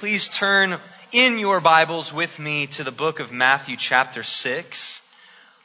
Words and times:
Please 0.00 0.28
turn 0.28 0.78
in 1.10 1.40
your 1.40 1.58
Bibles 1.60 2.12
with 2.12 2.38
me 2.38 2.68
to 2.68 2.84
the 2.84 2.92
book 2.92 3.18
of 3.18 3.32
Matthew 3.32 3.76
chapter 3.76 4.22
6. 4.22 5.02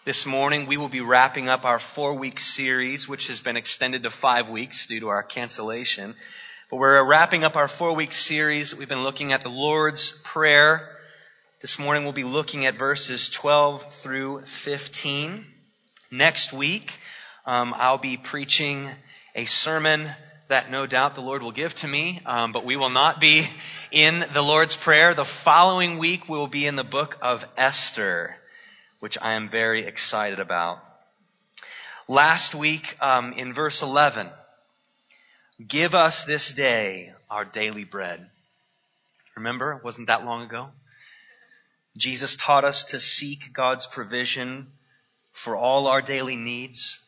This 0.05 0.25
morning 0.25 0.65
we 0.65 0.75
will 0.75 0.89
be 0.89 1.01
wrapping 1.01 1.49
up 1.49 1.65
our 1.65 1.77
four 1.77 2.15
week 2.15 2.39
series, 2.39 3.07
which 3.07 3.27
has 3.27 3.41
been 3.41 3.57
extended 3.57 4.01
to 4.01 4.09
five 4.09 4.49
weeks 4.49 4.87
due 4.87 5.01
to 5.01 5.09
our 5.09 5.21
cancellation. 5.21 6.15
But 6.71 6.77
we're 6.77 7.03
wrapping 7.03 7.43
up 7.43 7.55
our 7.55 7.67
four 7.67 7.93
week 7.93 8.11
series. 8.11 8.75
We've 8.75 8.89
been 8.89 9.03
looking 9.03 9.33
at 9.33 9.41
the 9.41 9.49
Lord's 9.49 10.19
Prayer. 10.23 10.97
This 11.61 11.77
morning 11.77 12.03
we'll 12.03 12.13
be 12.13 12.23
looking 12.23 12.65
at 12.65 12.75
verses 12.75 13.29
12 13.29 13.93
through 13.93 14.45
15. 14.47 15.45
Next 16.09 16.51
week, 16.51 16.91
um, 17.45 17.71
I'll 17.77 17.99
be 17.99 18.17
preaching 18.17 18.89
a 19.35 19.45
sermon 19.45 20.09
that 20.53 20.69
no 20.69 20.85
doubt 20.85 21.15
the 21.15 21.21
Lord 21.21 21.41
will 21.41 21.51
give 21.51 21.73
to 21.77 21.87
me, 21.87 22.21
um, 22.27 22.51
but 22.51 22.63
we 22.63 22.75
will 22.75 22.91
not 22.91 23.19
be 23.19 23.43
in 23.91 24.23
the 24.35 24.41
Lord's 24.43 24.75
Prayer. 24.75 25.15
The 25.15 25.25
following 25.25 25.97
week 25.97 26.29
we 26.29 26.37
will 26.37 26.45
be 26.45 26.67
in 26.67 26.75
the 26.75 26.83
book 26.83 27.17
of 27.23 27.43
Esther, 27.57 28.35
which 28.99 29.17
I 29.19 29.33
am 29.33 29.49
very 29.49 29.87
excited 29.87 30.39
about. 30.39 30.77
Last 32.07 32.53
week 32.53 32.95
um, 33.01 33.33
in 33.33 33.55
verse 33.55 33.81
11, 33.81 34.29
give 35.67 35.95
us 35.95 36.23
this 36.23 36.53
day 36.53 37.13
our 37.31 37.45
daily 37.45 37.83
bread. 37.83 38.23
Remember, 39.35 39.71
it 39.73 39.83
wasn't 39.83 40.05
that 40.05 40.23
long 40.23 40.43
ago? 40.43 40.69
Jesus 41.97 42.35
taught 42.35 42.63
us 42.63 42.83
to 42.91 42.99
seek 42.99 43.53
God's 43.53 43.87
provision 43.87 44.67
for 45.33 45.55
all 45.55 45.87
our 45.87 46.03
daily 46.03 46.35
needs 46.35 46.99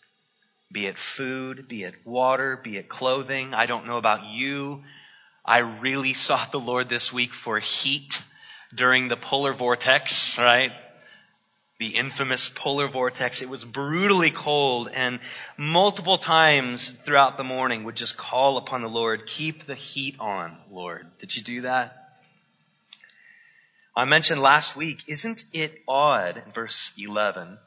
be 0.72 0.88
it 0.88 0.98
food, 0.98 1.68
be 1.68 1.84
it 1.84 1.96
water, 2.06 2.60
be 2.62 2.78
it 2.78 2.90
clothing. 2.90 3.54
I 3.54 3.66
don't 3.66 3.86
know 3.88 3.98
about 3.98 4.26
you. 4.26 4.84
I 5.46 5.60
really 5.60 6.14
sought 6.14 6.52
the 6.52 6.60
Lord 6.60 6.90
this 6.90 7.14
week 7.14 7.34
for 7.34 7.60
heat 7.60 8.22
during 8.74 9.08
the 9.08 9.18
polar 9.18 9.54
vortex, 9.54 10.38
right? 10.38 10.72
The 11.80 11.96
infamous 11.96 12.50
polar 12.50 12.88
vortex. 12.88 13.42
It 13.42 13.50
was 13.50 13.64
brutally 13.64 14.32
cold 14.32 14.90
and 14.94 15.20
multiple 15.58 16.18
times 16.18 16.92
throughout 17.06 17.38
the 17.38 17.44
morning 17.44 17.84
would 17.84 17.96
just 17.96 18.18
call 18.18 18.58
upon 18.58 18.82
the 18.82 18.90
Lord, 18.90 19.28
keep 19.28 19.68
the 19.68 19.76
heat 19.76 20.16
on, 20.20 20.58
Lord. 20.70 21.06
Did 21.20 21.36
you 21.36 21.44
do 21.44 21.62
that? 21.62 22.06
I 23.96 24.04
mentioned 24.04 24.42
last 24.42 24.76
week, 24.76 25.04
isn't 25.08 25.46
it 25.54 25.82
odd, 25.88 26.44
verse 26.54 26.92
11, 26.98 27.48
that 27.48 27.60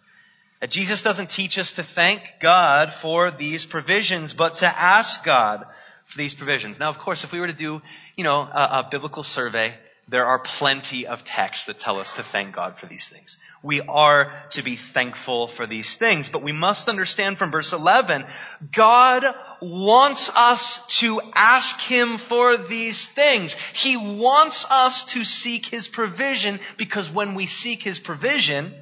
Jesus 0.67 1.03
doesn't 1.03 1.31
teach 1.31 1.59
us 1.59 1.75
to 1.75 1.85
thank 1.85 2.23
God 2.41 2.93
for 2.93 3.31
these 3.31 3.65
provisions, 3.65 4.33
but 4.33 4.57
to 4.57 4.67
ask 4.67 5.25
God 5.25 5.65
for 6.07 6.19
these 6.19 6.35
provisions. 6.35 6.81
Now, 6.81 6.89
of 6.89 6.99
course, 6.99 7.23
if 7.23 7.33
we 7.33 7.39
were 7.39 7.47
to 7.47 7.53
do, 7.53 7.81
you 8.17 8.25
know, 8.25 8.41
a, 8.41 8.81
a 8.81 8.89
biblical 8.91 9.23
survey, 9.23 9.75
there 10.09 10.25
are 10.25 10.39
plenty 10.39 11.07
of 11.07 11.23
texts 11.23 11.67
that 11.67 11.79
tell 11.79 12.01
us 12.01 12.15
to 12.15 12.23
thank 12.23 12.55
God 12.55 12.79
for 12.79 12.87
these 12.87 13.09
things. 13.09 13.39
We 13.63 13.83
are 13.83 14.33
to 14.51 14.63
be 14.63 14.77
thankful 14.77 15.49
for 15.49 15.67
these 15.67 15.97
things, 15.97 16.29
but 16.29 16.43
we 16.43 16.53
must 16.53 16.89
understand 16.89 17.39
from 17.39 17.51
verse 17.51 17.73
11, 17.73 18.25
God 18.73 19.25
wants 19.61 20.35
us 20.35 20.87
to 20.99 21.21
ask 21.35 21.79
Him 21.81 22.17
for 22.17 22.57
these 22.57 23.07
things. 23.07 23.55
He 23.75 23.97
wants 23.97 24.65
us 24.71 25.05
to 25.13 25.25
seek 25.25 25.67
His 25.67 25.89
provision 25.89 26.59
because 26.79 27.11
when 27.11 27.35
we 27.35 27.47
seek 27.47 27.83
His 27.83 27.99
provision, 27.99 28.73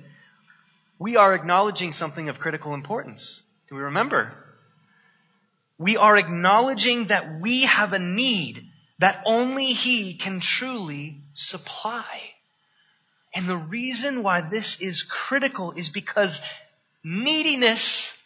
we 0.98 1.16
are 1.16 1.34
acknowledging 1.34 1.92
something 1.92 2.28
of 2.28 2.38
critical 2.38 2.74
importance. 2.74 3.42
Do 3.68 3.74
we 3.74 3.82
remember? 3.82 4.32
We 5.78 5.96
are 5.96 6.16
acknowledging 6.16 7.06
that 7.06 7.40
we 7.40 7.62
have 7.62 7.92
a 7.92 7.98
need 7.98 8.66
that 8.98 9.22
only 9.26 9.72
He 9.72 10.14
can 10.14 10.40
truly 10.40 11.20
supply. 11.34 12.06
And 13.34 13.46
the 13.46 13.56
reason 13.56 14.22
why 14.22 14.40
this 14.40 14.80
is 14.80 15.02
critical 15.02 15.72
is 15.72 15.90
because 15.90 16.40
neediness, 17.04 18.16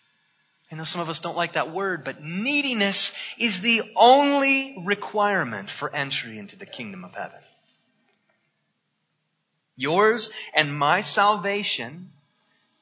I 0.71 0.77
know 0.77 0.85
some 0.85 1.01
of 1.01 1.09
us 1.09 1.19
don't 1.19 1.37
like 1.37 1.55
that 1.55 1.73
word, 1.73 2.05
but 2.05 2.23
neediness 2.23 3.13
is 3.37 3.61
the 3.61 3.83
only 3.97 4.77
requirement 4.85 5.69
for 5.69 5.93
entry 5.93 6.39
into 6.39 6.57
the 6.57 6.67
kingdom 6.67 7.05
of 7.05 7.15
heaven. 7.15 7.41
Yours 9.75 10.31
and 10.55 10.73
my 10.73 11.01
salvation 11.01 12.11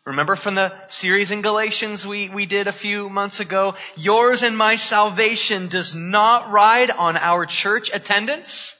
Remember 0.08 0.36
from 0.36 0.54
the 0.54 0.72
series 0.86 1.32
in 1.32 1.42
Galatians 1.42 2.06
we, 2.06 2.30
we 2.30 2.46
did 2.46 2.66
a 2.66 2.72
few 2.72 3.10
months 3.10 3.40
ago? 3.40 3.74
Yours 3.94 4.42
and 4.42 4.56
my 4.56 4.76
salvation 4.76 5.68
does 5.68 5.94
not 5.94 6.50
ride 6.50 6.90
on 6.90 7.18
our 7.18 7.44
church 7.44 7.90
attendance. 7.92 8.74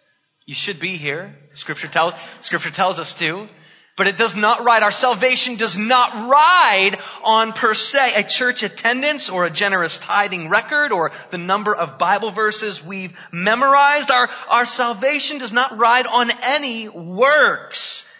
You 0.46 0.54
should 0.54 0.80
be 0.80 0.96
here. 0.96 1.36
Scripture 1.52 1.88
tells, 1.88 2.14
scripture 2.40 2.70
tells 2.70 2.98
us 2.98 3.12
to. 3.18 3.46
But 3.94 4.06
it 4.06 4.16
does 4.16 4.36
not 4.36 4.64
ride, 4.64 4.82
our 4.82 4.90
salvation 4.90 5.56
does 5.56 5.76
not 5.76 6.14
ride 6.30 6.96
on 7.22 7.52
per 7.52 7.74
se 7.74 8.14
a 8.14 8.22
church 8.22 8.62
attendance 8.62 9.28
or 9.28 9.44
a 9.44 9.50
generous 9.50 9.98
tithing 9.98 10.48
record 10.48 10.92
or 10.92 11.12
the 11.30 11.36
number 11.36 11.74
of 11.74 11.98
Bible 11.98 12.30
verses 12.30 12.82
we've 12.82 13.12
memorized. 13.30 14.10
Our, 14.10 14.30
our 14.48 14.64
salvation 14.64 15.36
does 15.36 15.52
not 15.52 15.76
ride 15.76 16.06
on 16.06 16.30
any 16.42 16.88
works. 16.88 18.10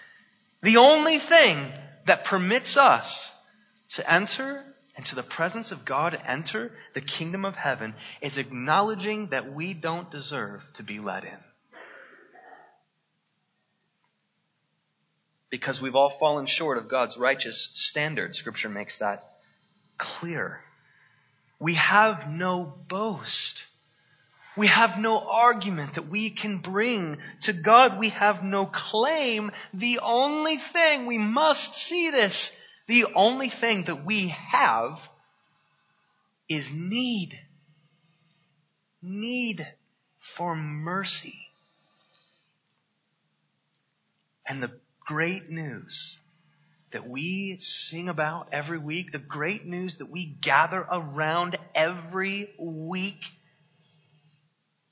The 0.62 0.76
only 0.76 1.18
thing 1.18 1.56
that 2.08 2.24
permits 2.24 2.76
us 2.76 3.32
to 3.90 4.12
enter 4.12 4.64
into 4.96 5.14
the 5.14 5.22
presence 5.22 5.70
of 5.70 5.84
God, 5.84 6.20
enter 6.26 6.72
the 6.94 7.00
kingdom 7.00 7.44
of 7.44 7.54
heaven, 7.54 7.94
is 8.20 8.36
acknowledging 8.36 9.28
that 9.28 9.54
we 9.54 9.72
don't 9.72 10.10
deserve 10.10 10.66
to 10.74 10.82
be 10.82 10.98
let 10.98 11.24
in. 11.24 11.38
Because 15.50 15.80
we've 15.80 15.94
all 15.94 16.10
fallen 16.10 16.46
short 16.46 16.78
of 16.78 16.88
God's 16.88 17.16
righteous 17.16 17.70
standard. 17.74 18.34
Scripture 18.34 18.68
makes 18.68 18.98
that 18.98 19.38
clear. 19.96 20.60
We 21.60 21.74
have 21.74 22.28
no 22.28 22.64
boast. 22.88 23.66
We 24.58 24.66
have 24.66 24.98
no 24.98 25.20
argument 25.20 25.94
that 25.94 26.08
we 26.08 26.30
can 26.30 26.58
bring 26.58 27.18
to 27.42 27.52
God. 27.52 27.96
We 27.96 28.08
have 28.08 28.42
no 28.42 28.66
claim. 28.66 29.52
The 29.72 30.00
only 30.02 30.56
thing, 30.56 31.06
we 31.06 31.16
must 31.16 31.76
see 31.76 32.10
this, 32.10 32.50
the 32.88 33.06
only 33.14 33.50
thing 33.50 33.84
that 33.84 34.04
we 34.04 34.34
have 34.50 35.08
is 36.48 36.72
need. 36.72 37.38
Need 39.00 39.64
for 40.18 40.56
mercy. 40.56 41.38
And 44.44 44.60
the 44.60 44.72
great 45.06 45.48
news 45.48 46.18
that 46.90 47.08
we 47.08 47.58
sing 47.60 48.08
about 48.08 48.48
every 48.50 48.78
week, 48.78 49.12
the 49.12 49.18
great 49.18 49.66
news 49.66 49.98
that 49.98 50.10
we 50.10 50.24
gather 50.24 50.80
around 50.80 51.56
every 51.76 52.50
week 52.58 53.22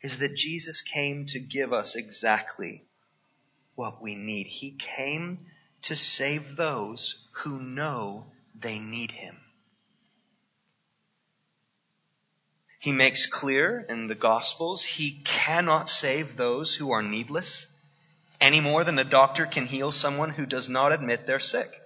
is 0.06 0.19
that 0.19 0.37
Jesus 0.37 0.83
came 0.83 1.27
to 1.27 1.41
give 1.41 1.72
us 1.72 1.97
exactly 1.97 2.84
what 3.75 4.00
we 4.00 4.15
need. 4.15 4.47
He 4.47 4.71
came 4.71 5.47
to 5.83 5.97
save 5.97 6.55
those 6.55 7.27
who 7.33 7.61
know 7.61 8.27
they 8.55 8.78
need 8.78 9.11
Him. 9.11 9.37
He 12.78 12.93
makes 12.93 13.27
clear 13.27 13.84
in 13.89 14.06
the 14.06 14.15
Gospels 14.15 14.84
he 14.84 15.22
cannot 15.25 15.89
save 15.89 16.37
those 16.37 16.73
who 16.73 16.93
are 16.93 17.03
needless 17.03 17.67
any 18.41 18.61
more 18.61 18.84
than 18.84 19.00
a 19.00 19.05
doctor 19.05 19.44
can 19.44 19.67
heal 19.67 19.91
someone 19.91 20.31
who 20.31 20.47
does 20.47 20.69
not 20.69 20.93
admit 20.93 21.27
they're 21.27 21.41
sick. 21.41 21.83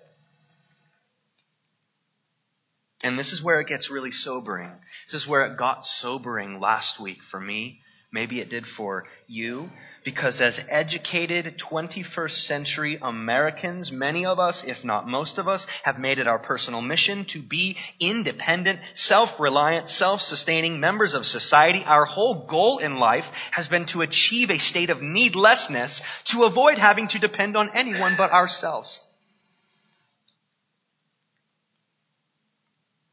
And 3.02 3.18
this 3.18 3.32
is 3.32 3.42
where 3.42 3.60
it 3.60 3.68
gets 3.68 3.88
really 3.88 4.10
sobering. 4.10 4.72
This 5.06 5.22
is 5.22 5.26
where 5.26 5.46
it 5.46 5.56
got 5.56 5.86
sobering 5.86 6.60
last 6.60 7.00
week 7.00 7.22
for 7.22 7.40
me 7.40 7.80
Maybe 8.12 8.40
it 8.40 8.50
did 8.50 8.66
for 8.66 9.04
you. 9.28 9.70
Because 10.02 10.40
as 10.40 10.60
educated 10.68 11.58
21st 11.58 12.30
century 12.46 12.98
Americans, 13.02 13.92
many 13.92 14.24
of 14.24 14.38
us, 14.38 14.64
if 14.64 14.82
not 14.82 15.06
most 15.06 15.38
of 15.38 15.46
us, 15.46 15.66
have 15.84 15.98
made 15.98 16.18
it 16.18 16.26
our 16.26 16.38
personal 16.38 16.80
mission 16.80 17.26
to 17.26 17.42
be 17.42 17.76
independent, 18.00 18.80
self-reliant, 18.94 19.90
self-sustaining 19.90 20.80
members 20.80 21.12
of 21.12 21.26
society. 21.26 21.84
Our 21.84 22.06
whole 22.06 22.46
goal 22.46 22.78
in 22.78 22.98
life 22.98 23.30
has 23.50 23.68
been 23.68 23.84
to 23.86 24.00
achieve 24.00 24.50
a 24.50 24.58
state 24.58 24.88
of 24.88 25.02
needlessness 25.02 26.00
to 26.26 26.44
avoid 26.44 26.78
having 26.78 27.08
to 27.08 27.18
depend 27.18 27.56
on 27.56 27.70
anyone 27.74 28.14
but 28.16 28.32
ourselves. 28.32 29.02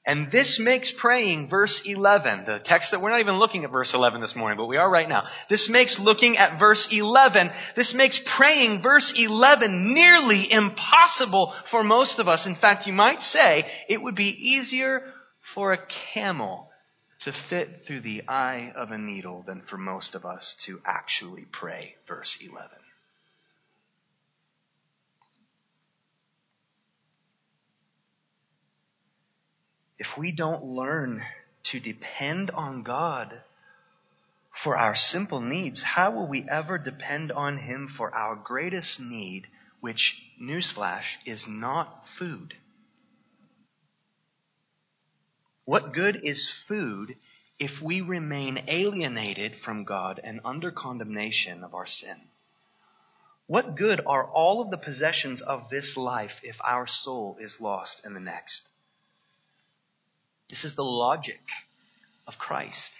And 0.08 0.32
this 0.32 0.58
makes 0.58 0.90
praying 0.90 1.50
verse 1.50 1.82
11, 1.82 2.46
the 2.46 2.60
text 2.60 2.92
that 2.92 3.02
we're 3.02 3.10
not 3.10 3.20
even 3.20 3.40
looking 3.40 3.66
at 3.66 3.72
verse 3.72 3.94
11 3.94 4.22
this 4.22 4.38
morning, 4.38 4.58
but 4.58 4.68
we 4.68 4.78
are 4.78 4.90
right 4.90 5.08
now. 5.08 5.26
This 5.50 5.68
makes 5.68 6.00
looking 6.00 6.38
at 6.38 6.58
verse 6.58 6.94
11, 6.94 7.52
this 7.76 7.94
makes 7.94 8.18
praying 8.26 8.82
verse 8.82 9.12
11 9.20 9.94
nearly 9.94 10.50
impossible 10.50 11.54
for 11.66 11.84
most 11.84 12.20
of 12.20 12.30
us. 12.30 12.46
In 12.46 12.56
fact, 12.56 12.88
you 12.88 12.94
might 12.94 13.22
say 13.22 13.70
it 13.90 14.02
would 14.02 14.16
be 14.16 14.54
easier 14.54 15.04
for 15.42 15.74
a 15.74 15.86
camel 15.86 16.70
to 17.20 17.34
fit 17.34 17.86
through 17.86 18.02
the 18.02 18.24
eye 18.30 18.72
of 18.78 18.92
a 18.92 18.98
needle 18.98 19.44
than 19.46 19.60
for 19.60 19.78
most 19.78 20.16
of 20.16 20.26
us 20.26 20.56
to 20.62 20.80
actually 20.86 21.46
pray. 21.52 21.96
Verse 22.08 22.38
11. 22.42 22.70
If 30.00 30.18
we 30.18 30.32
don't 30.32 30.64
learn 30.64 31.24
to 31.64 31.80
depend 31.80 32.52
on 32.52 32.84
God 32.84 33.42
for 34.52 34.78
our 34.78 34.96
simple 34.96 35.42
needs, 35.42 35.82
how 35.82 36.12
will 36.12 36.28
we 36.28 36.48
ever 36.48 36.78
depend 36.78 37.32
on 37.32 37.58
Him 37.58 37.88
for 37.88 38.14
our 38.14 38.36
greatest 38.36 39.00
need, 39.00 39.48
which, 39.80 40.24
newsflash, 40.40 41.18
is 41.26 41.48
not 41.48 42.08
food? 42.08 42.56
What 45.66 45.94
good 45.94 46.22
is 46.24 46.50
food 46.50 47.18
if 47.60 47.82
we 47.82 48.02
remain 48.02 48.66
alienated 48.68 49.60
from 49.60 49.84
God 49.84 50.20
and 50.24 50.40
under 50.46 50.72
condemnation 50.72 51.64
of 51.64 51.74
our 51.74 51.88
sin? 51.88 52.22
What 53.48 53.76
good 53.76 54.02
are 54.06 54.26
all 54.26 54.62
of 54.62 54.72
the 54.72 54.78
possessions 54.78 55.42
of 55.42 55.70
this 55.70 55.98
life 55.98 56.40
if 56.44 56.60
our 56.64 56.86
soul 56.88 57.38
is 57.40 57.60
lost 57.60 58.06
in 58.06 58.14
the 58.14 58.20
next? 58.20 58.70
This 60.50 60.64
is 60.66 60.76
the 60.76 60.84
logic 60.84 61.42
of 62.28 62.38
Christ. 62.38 63.00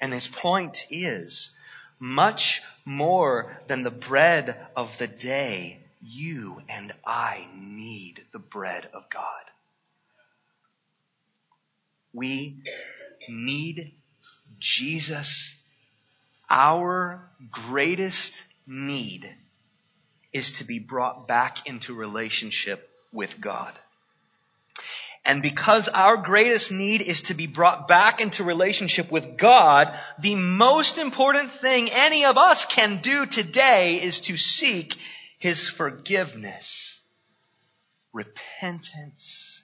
And 0.00 0.12
his 0.12 0.26
point 0.26 0.86
is, 0.90 1.50
much 1.98 2.62
more 2.84 3.56
than 3.66 3.82
the 3.82 3.90
bread 3.90 4.66
of 4.76 4.98
the 4.98 5.06
day, 5.06 5.78
you 6.02 6.60
and 6.68 6.92
I 7.06 7.46
need 7.56 8.20
the 8.32 8.38
bread 8.38 8.88
of 8.92 9.08
God. 9.10 9.44
We 12.12 12.62
need 13.28 13.92
Jesus. 14.60 15.54
Our 16.50 17.28
greatest 17.50 18.44
need 18.66 19.34
is 20.32 20.52
to 20.58 20.64
be 20.64 20.78
brought 20.78 21.26
back 21.26 21.66
into 21.66 21.94
relationship 21.94 22.88
with 23.12 23.40
God. 23.40 23.72
And 25.24 25.40
because 25.40 25.88
our 25.88 26.18
greatest 26.18 26.70
need 26.70 27.00
is 27.00 27.22
to 27.22 27.34
be 27.34 27.46
brought 27.46 27.88
back 27.88 28.20
into 28.20 28.44
relationship 28.44 29.10
with 29.10 29.38
God, 29.38 29.98
the 30.18 30.34
most 30.34 30.98
important 30.98 31.50
thing 31.50 31.90
any 31.90 32.26
of 32.26 32.36
us 32.36 32.66
can 32.66 33.00
do 33.00 33.24
today 33.24 34.02
is 34.02 34.20
to 34.22 34.36
seek 34.36 34.94
His 35.38 35.68
forgiveness. 35.68 37.00
Repentance 38.12 39.62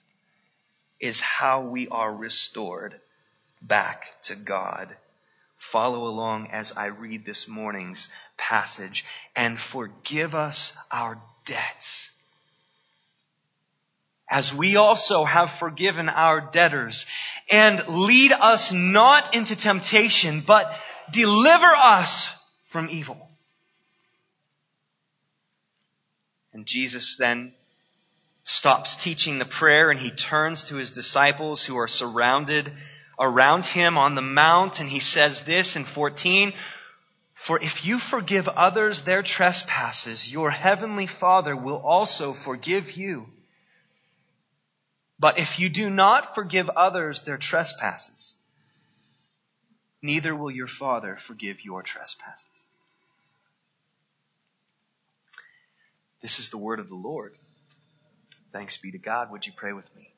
is 0.99 1.19
how 1.19 1.61
we 1.61 1.87
are 1.89 2.13
restored 2.13 2.99
back 3.61 4.05
to 4.23 4.35
God. 4.35 4.89
Follow 5.57 6.07
along 6.07 6.47
as 6.51 6.71
I 6.71 6.87
read 6.87 7.23
this 7.23 7.47
morning's 7.47 8.09
passage 8.35 9.05
and 9.35 9.59
forgive 9.59 10.33
us 10.33 10.73
our 10.91 11.21
debts 11.45 12.10
as 14.31 14.55
we 14.55 14.77
also 14.77 15.25
have 15.25 15.51
forgiven 15.51 16.07
our 16.07 16.39
debtors. 16.39 17.05
And 17.51 17.85
lead 17.89 18.31
us 18.31 18.71
not 18.71 19.35
into 19.35 19.57
temptation, 19.57 20.41
but 20.47 20.73
deliver 21.11 21.67
us 21.67 22.29
from 22.69 22.89
evil. 22.89 23.29
And 26.53 26.65
Jesus 26.65 27.17
then 27.17 27.51
stops 28.45 28.95
teaching 28.95 29.37
the 29.37 29.45
prayer 29.45 29.91
and 29.91 29.99
he 29.99 30.11
turns 30.11 30.65
to 30.65 30.77
his 30.77 30.93
disciples 30.93 31.63
who 31.63 31.77
are 31.77 31.87
surrounded 31.87 32.71
around 33.19 33.65
him 33.65 33.97
on 33.97 34.15
the 34.15 34.21
mount 34.21 34.79
and 34.79 34.89
he 34.89 34.99
says 34.99 35.43
this 35.43 35.75
in 35.75 35.83
14, 35.83 36.53
for 37.33 37.61
if 37.61 37.85
you 37.85 37.99
forgive 37.99 38.47
others 38.47 39.01
their 39.01 39.23
trespasses, 39.23 40.31
your 40.31 40.51
heavenly 40.51 41.07
Father 41.07 41.55
will 41.55 41.77
also 41.77 42.33
forgive 42.33 42.91
you. 42.91 43.27
But 45.21 45.37
if 45.37 45.59
you 45.59 45.69
do 45.69 45.87
not 45.91 46.33
forgive 46.33 46.67
others 46.67 47.21
their 47.21 47.37
trespasses, 47.37 48.33
neither 50.01 50.35
will 50.35 50.49
your 50.49 50.67
Father 50.67 51.15
forgive 51.15 51.63
your 51.63 51.83
trespasses. 51.83 52.47
This 56.23 56.39
is 56.39 56.49
the 56.49 56.57
word 56.57 56.79
of 56.79 56.89
the 56.89 56.95
Lord. 56.95 57.37
Thanks 58.51 58.77
be 58.77 58.91
to 58.93 58.97
God. 58.97 59.29
Would 59.29 59.45
you 59.45 59.53
pray 59.55 59.73
with 59.73 59.95
me? 59.95 60.11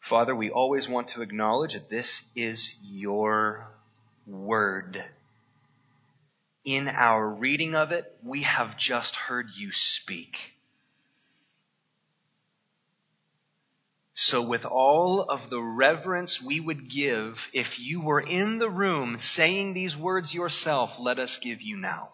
Father, 0.00 0.34
we 0.34 0.50
always 0.50 0.88
want 0.88 1.08
to 1.08 1.20
acknowledge 1.20 1.74
that 1.74 1.90
this 1.90 2.24
is 2.34 2.74
your 2.82 3.68
word. 4.26 5.04
In 6.64 6.88
our 6.88 7.28
reading 7.28 7.74
of 7.74 7.92
it, 7.92 8.10
we 8.24 8.40
have 8.44 8.78
just 8.78 9.16
heard 9.16 9.50
you 9.54 9.70
speak. 9.70 10.54
So, 14.22 14.42
with 14.42 14.66
all 14.66 15.22
of 15.22 15.48
the 15.48 15.62
reverence 15.62 16.42
we 16.42 16.60
would 16.60 16.90
give 16.90 17.48
if 17.54 17.80
you 17.80 18.02
were 18.02 18.20
in 18.20 18.58
the 18.58 18.68
room 18.68 19.18
saying 19.18 19.72
these 19.72 19.96
words 19.96 20.34
yourself, 20.34 21.00
let 21.00 21.18
us 21.18 21.38
give 21.38 21.62
you 21.62 21.78
now. 21.78 22.10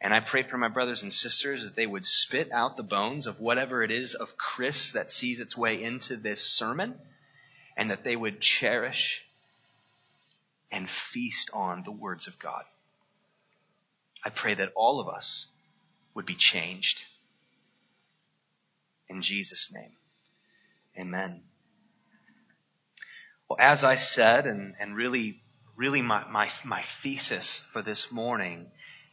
And 0.00 0.12
I 0.12 0.18
pray 0.18 0.42
for 0.42 0.58
my 0.58 0.66
brothers 0.66 1.04
and 1.04 1.14
sisters 1.14 1.62
that 1.62 1.76
they 1.76 1.86
would 1.86 2.04
spit 2.04 2.50
out 2.50 2.76
the 2.76 2.82
bones 2.82 3.28
of 3.28 3.38
whatever 3.38 3.84
it 3.84 3.92
is 3.92 4.16
of 4.16 4.36
Chris 4.36 4.90
that 4.90 5.12
sees 5.12 5.38
its 5.38 5.56
way 5.56 5.80
into 5.80 6.16
this 6.16 6.42
sermon, 6.42 6.98
and 7.76 7.92
that 7.92 8.02
they 8.02 8.16
would 8.16 8.40
cherish 8.40 9.24
and 10.72 10.90
feast 10.90 11.48
on 11.52 11.84
the 11.84 11.92
words 11.92 12.26
of 12.26 12.40
God. 12.40 12.64
I 14.24 14.30
pray 14.30 14.54
that 14.54 14.72
all 14.74 14.98
of 14.98 15.06
us 15.06 15.46
would 16.14 16.26
be 16.26 16.34
changed. 16.34 17.04
In 19.08 19.22
Jesus' 19.22 19.72
name. 19.72 19.92
Amen. 20.98 21.42
Well, 23.48 23.58
as 23.60 23.84
I 23.84 23.96
said, 23.96 24.46
and, 24.46 24.74
and 24.80 24.96
really, 24.96 25.42
really 25.76 26.02
my, 26.02 26.28
my, 26.28 26.50
my 26.64 26.82
thesis 26.82 27.62
for 27.72 27.82
this 27.82 28.10
morning 28.10 28.66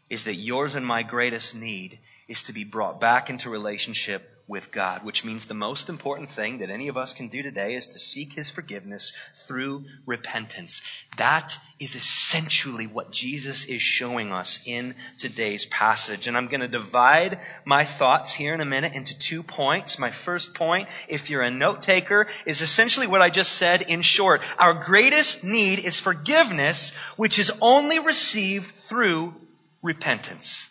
is 0.09 0.23
that 0.25 0.35
yours 0.35 0.75
and 0.75 0.85
my 0.85 1.03
greatest 1.03 1.55
need 1.55 1.99
is 2.27 2.43
to 2.43 2.53
be 2.53 2.63
brought 2.63 2.99
back 2.99 3.29
into 3.29 3.49
relationship 3.49 4.29
with 4.47 4.71
God, 4.71 5.03
which 5.03 5.23
means 5.23 5.45
the 5.45 5.53
most 5.53 5.87
important 5.87 6.29
thing 6.31 6.57
that 6.57 6.69
any 6.69 6.89
of 6.89 6.97
us 6.97 7.13
can 7.13 7.29
do 7.29 7.41
today 7.41 7.75
is 7.75 7.87
to 7.87 7.99
seek 7.99 8.33
His 8.33 8.49
forgiveness 8.49 9.13
through 9.47 9.85
repentance. 10.05 10.81
That 11.17 11.57
is 11.79 11.95
essentially 11.95 12.85
what 12.85 13.11
Jesus 13.11 13.65
is 13.65 13.81
showing 13.81 14.33
us 14.33 14.59
in 14.65 14.95
today's 15.17 15.65
passage. 15.65 16.27
And 16.27 16.35
I'm 16.35 16.47
going 16.47 16.61
to 16.61 16.67
divide 16.67 17.39
my 17.65 17.85
thoughts 17.85 18.33
here 18.33 18.53
in 18.53 18.61
a 18.61 18.65
minute 18.65 18.93
into 18.93 19.17
two 19.17 19.43
points. 19.43 19.97
My 19.97 20.11
first 20.11 20.55
point, 20.55 20.89
if 21.07 21.29
you're 21.29 21.41
a 21.41 21.51
note 21.51 21.81
taker, 21.81 22.27
is 22.45 22.61
essentially 22.61 23.07
what 23.07 23.21
I 23.21 23.29
just 23.29 23.53
said 23.53 23.81
in 23.83 24.01
short. 24.01 24.41
Our 24.59 24.73
greatest 24.73 25.43
need 25.43 25.79
is 25.79 25.99
forgiveness, 25.99 26.93
which 27.15 27.39
is 27.39 27.51
only 27.61 27.99
received 27.99 28.75
through 28.75 29.35
repentance. 29.81 30.67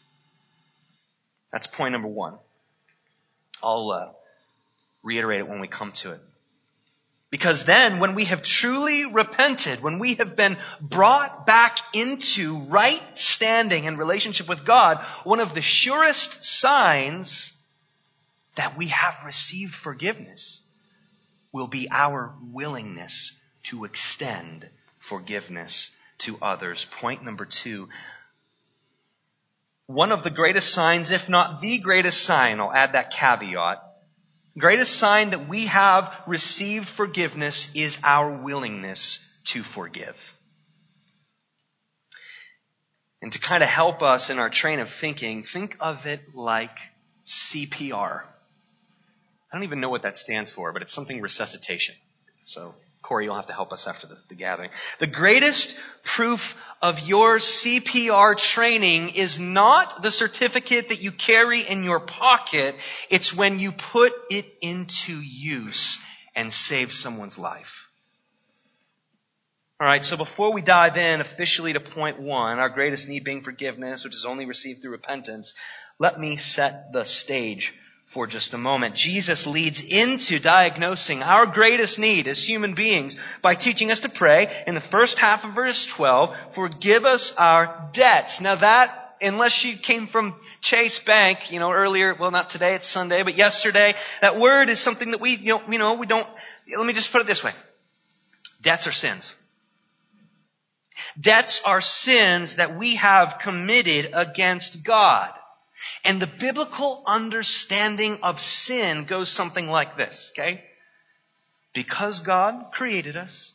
That's 1.53 1.67
point 1.67 1.93
number 1.93 2.09
one. 2.09 2.39
I'll 3.63 3.91
uh, 3.91 4.09
reiterate 5.03 5.41
it 5.41 5.49
when 5.49 5.61
we 5.61 5.69
come 5.69 5.93
to 5.93 6.13
it. 6.13 6.21
Because 7.31 7.65
then, 7.65 7.99
when 7.99 8.15
we 8.15 8.27
have 8.27 8.43
truly 8.43 9.07
repented, 9.11 9.83
when 9.83 9.99
we 9.99 10.15
have 10.15 10.37
been 10.37 10.59
brought 10.83 11.47
back 11.47 11.79
into 11.95 12.59
right 12.65 13.01
standing 13.15 13.87
and 13.87 13.97
relationship 13.97 14.49
with 14.49 14.67
God, 14.67 15.03
one 15.25 15.41
of 15.41 15.55
the 15.55 15.63
surest 15.63 16.45
signs 16.45 17.57
that 18.57 18.77
we 18.77 18.89
have 18.89 19.17
received 19.25 19.75
forgiveness 19.75 20.61
will 21.53 21.69
be 21.69 21.89
our 21.91 22.35
willingness 22.53 23.33
to 23.65 23.85
extend 23.85 24.69
forgiveness 24.99 25.91
to 26.19 26.37
others. 26.43 26.85
Point 27.01 27.25
number 27.25 27.47
two, 27.47 27.89
one 29.93 30.13
of 30.13 30.25
the 30.25 30.31
greatest 30.31 30.73
signs, 30.73 31.11
if 31.11 31.29
not 31.29 31.61
the 31.61 31.79
greatest 31.79 32.23
sign, 32.23 32.61
I'll 32.61 32.73
add 32.73 32.93
that 32.93 33.11
caveat, 33.11 33.83
greatest 34.59 34.97
sign 34.97 35.31
that 35.31 35.49
we 35.49 35.67
have 35.67 36.13
received 36.27 36.89
forgiveness 36.89 37.75
is 37.75 37.99
our 38.03 38.31
willingness 38.31 39.27
to 39.45 39.63
forgive. 39.63 40.35
And 43.21 43.33
to 43.33 43.39
kind 43.39 43.63
of 43.63 43.69
help 43.69 44.03
us 44.03 44.31
in 44.31 44.39
our 44.39 44.51
train 44.51 44.81
of 44.81 44.91
thinking, 44.91 45.45
think 45.45 45.77
of 45.81 46.07
it 46.07 46.35
like 46.35 46.77
CPR. 47.27 48.23
I 48.25 49.57
don't 49.57 49.63
even 49.65 49.81
know 49.81 49.91
what 49.91 50.03
that 50.03 50.17
stands 50.17 50.51
for, 50.51 50.73
but 50.73 50.83
it's 50.83 50.93
something 50.93 51.21
resuscitation. 51.21 51.95
So, 52.45 52.75
Corey, 53.01 53.27
you'll 53.27 53.37
have 53.37 53.47
to 53.47 53.53
help 53.53 53.73
us 53.73 53.87
after 53.87 54.07
the, 54.07 54.17
the 54.29 54.35
gathering. 54.35 54.71
The 54.99 55.07
greatest 55.07 55.79
proof 56.03 56.57
of 56.83 56.99
your 56.99 57.39
CPR 57.39 58.37
training 58.37 59.11
is 59.11 59.39
not 59.39 60.03
the 60.03 60.11
certificate 60.11 60.89
that 60.89 61.01
you 61.01 61.13
carry 61.13 61.61
in 61.61 61.85
your 61.85 62.01
pocket. 62.01 62.75
It's 63.09 63.33
when 63.33 63.61
you 63.61 63.71
put 63.71 64.13
it 64.31 64.47
into 64.61 65.15
use 65.15 66.01
and 66.35 66.53
save 66.53 66.93
someone's 66.93 67.39
life. 67.39 67.89
Alright, 69.81 70.05
so 70.05 70.17
before 70.17 70.53
we 70.53 70.61
dive 70.61 70.97
in 70.97 71.21
officially 71.21 71.73
to 71.73 71.81
point 71.81 72.21
one, 72.21 72.59
our 72.59 72.69
greatest 72.69 73.09
need 73.09 73.25
being 73.25 73.43
forgiveness, 73.43 74.05
which 74.05 74.15
is 74.15 74.25
only 74.25 74.47
received 74.47 74.83
through 74.83 74.93
repentance, 74.93 75.55
let 75.99 76.19
me 76.19 76.37
set 76.37 76.93
the 76.93 77.05
stage 77.05 77.73
for 78.13 78.27
just 78.27 78.53
a 78.53 78.59
moment. 78.59 78.95
Jesus 78.95 79.47
leads 79.47 79.83
into 79.83 80.39
diagnosing 80.39 81.23
our 81.23 81.47
greatest 81.47 81.99
need 81.99 82.29
as 82.29 82.47
human 82.47 82.75
beings 82.75 83.17
by 83.41 83.55
teaching 83.55 83.91
us 83.91 84.01
to 84.01 84.11
pray 84.11 84.65
in 84.67 84.75
the 84.75 84.83
first 84.83 85.19
half 85.19 85.45
of 85.45 85.55
verse 85.55 85.87
12, 85.87 86.37
forgive 86.53 87.07
us 87.07 87.35
our 87.37 87.89
debts. 87.95 88.43
Now 88.43 88.57
that, 88.57 89.17
unless 89.23 89.65
you 89.65 89.79
came 89.79 90.07
from 90.07 90.35
Chase 90.61 90.99
Bank, 90.99 91.51
you 91.51 91.59
know, 91.59 91.73
earlier, 91.73 92.15
well 92.15 92.31
not 92.31 92.51
today, 92.51 92.75
it's 92.75 92.87
Sunday, 92.87 93.23
but 93.23 93.35
yesterday, 93.35 93.95
that 94.21 94.39
word 94.39 94.69
is 94.69 94.79
something 94.79 95.13
that 95.13 95.21
we, 95.21 95.37
you 95.37 95.55
know, 95.55 95.63
you 95.71 95.79
know 95.79 95.95
we 95.95 96.07
don't, 96.07 96.27
let 96.77 96.85
me 96.85 96.93
just 96.93 97.13
put 97.13 97.23
it 97.23 97.27
this 97.27 97.43
way. 97.43 97.55
Debts 98.61 98.87
are 98.87 98.93
sins. 98.93 99.35
Debts 101.19 101.63
are 101.65 101.81
sins 101.81 102.57
that 102.57 102.77
we 102.77 102.97
have 102.97 103.39
committed 103.39 104.11
against 104.13 104.85
God. 104.85 105.31
And 106.05 106.21
the 106.21 106.27
biblical 106.27 107.03
understanding 107.07 108.19
of 108.23 108.41
sin 108.41 109.05
goes 109.05 109.31
something 109.31 109.69
like 109.69 109.97
this, 109.97 110.33
okay? 110.33 110.65
Because 111.73 112.21
God 112.21 112.73
created 112.73 113.17
us, 113.17 113.53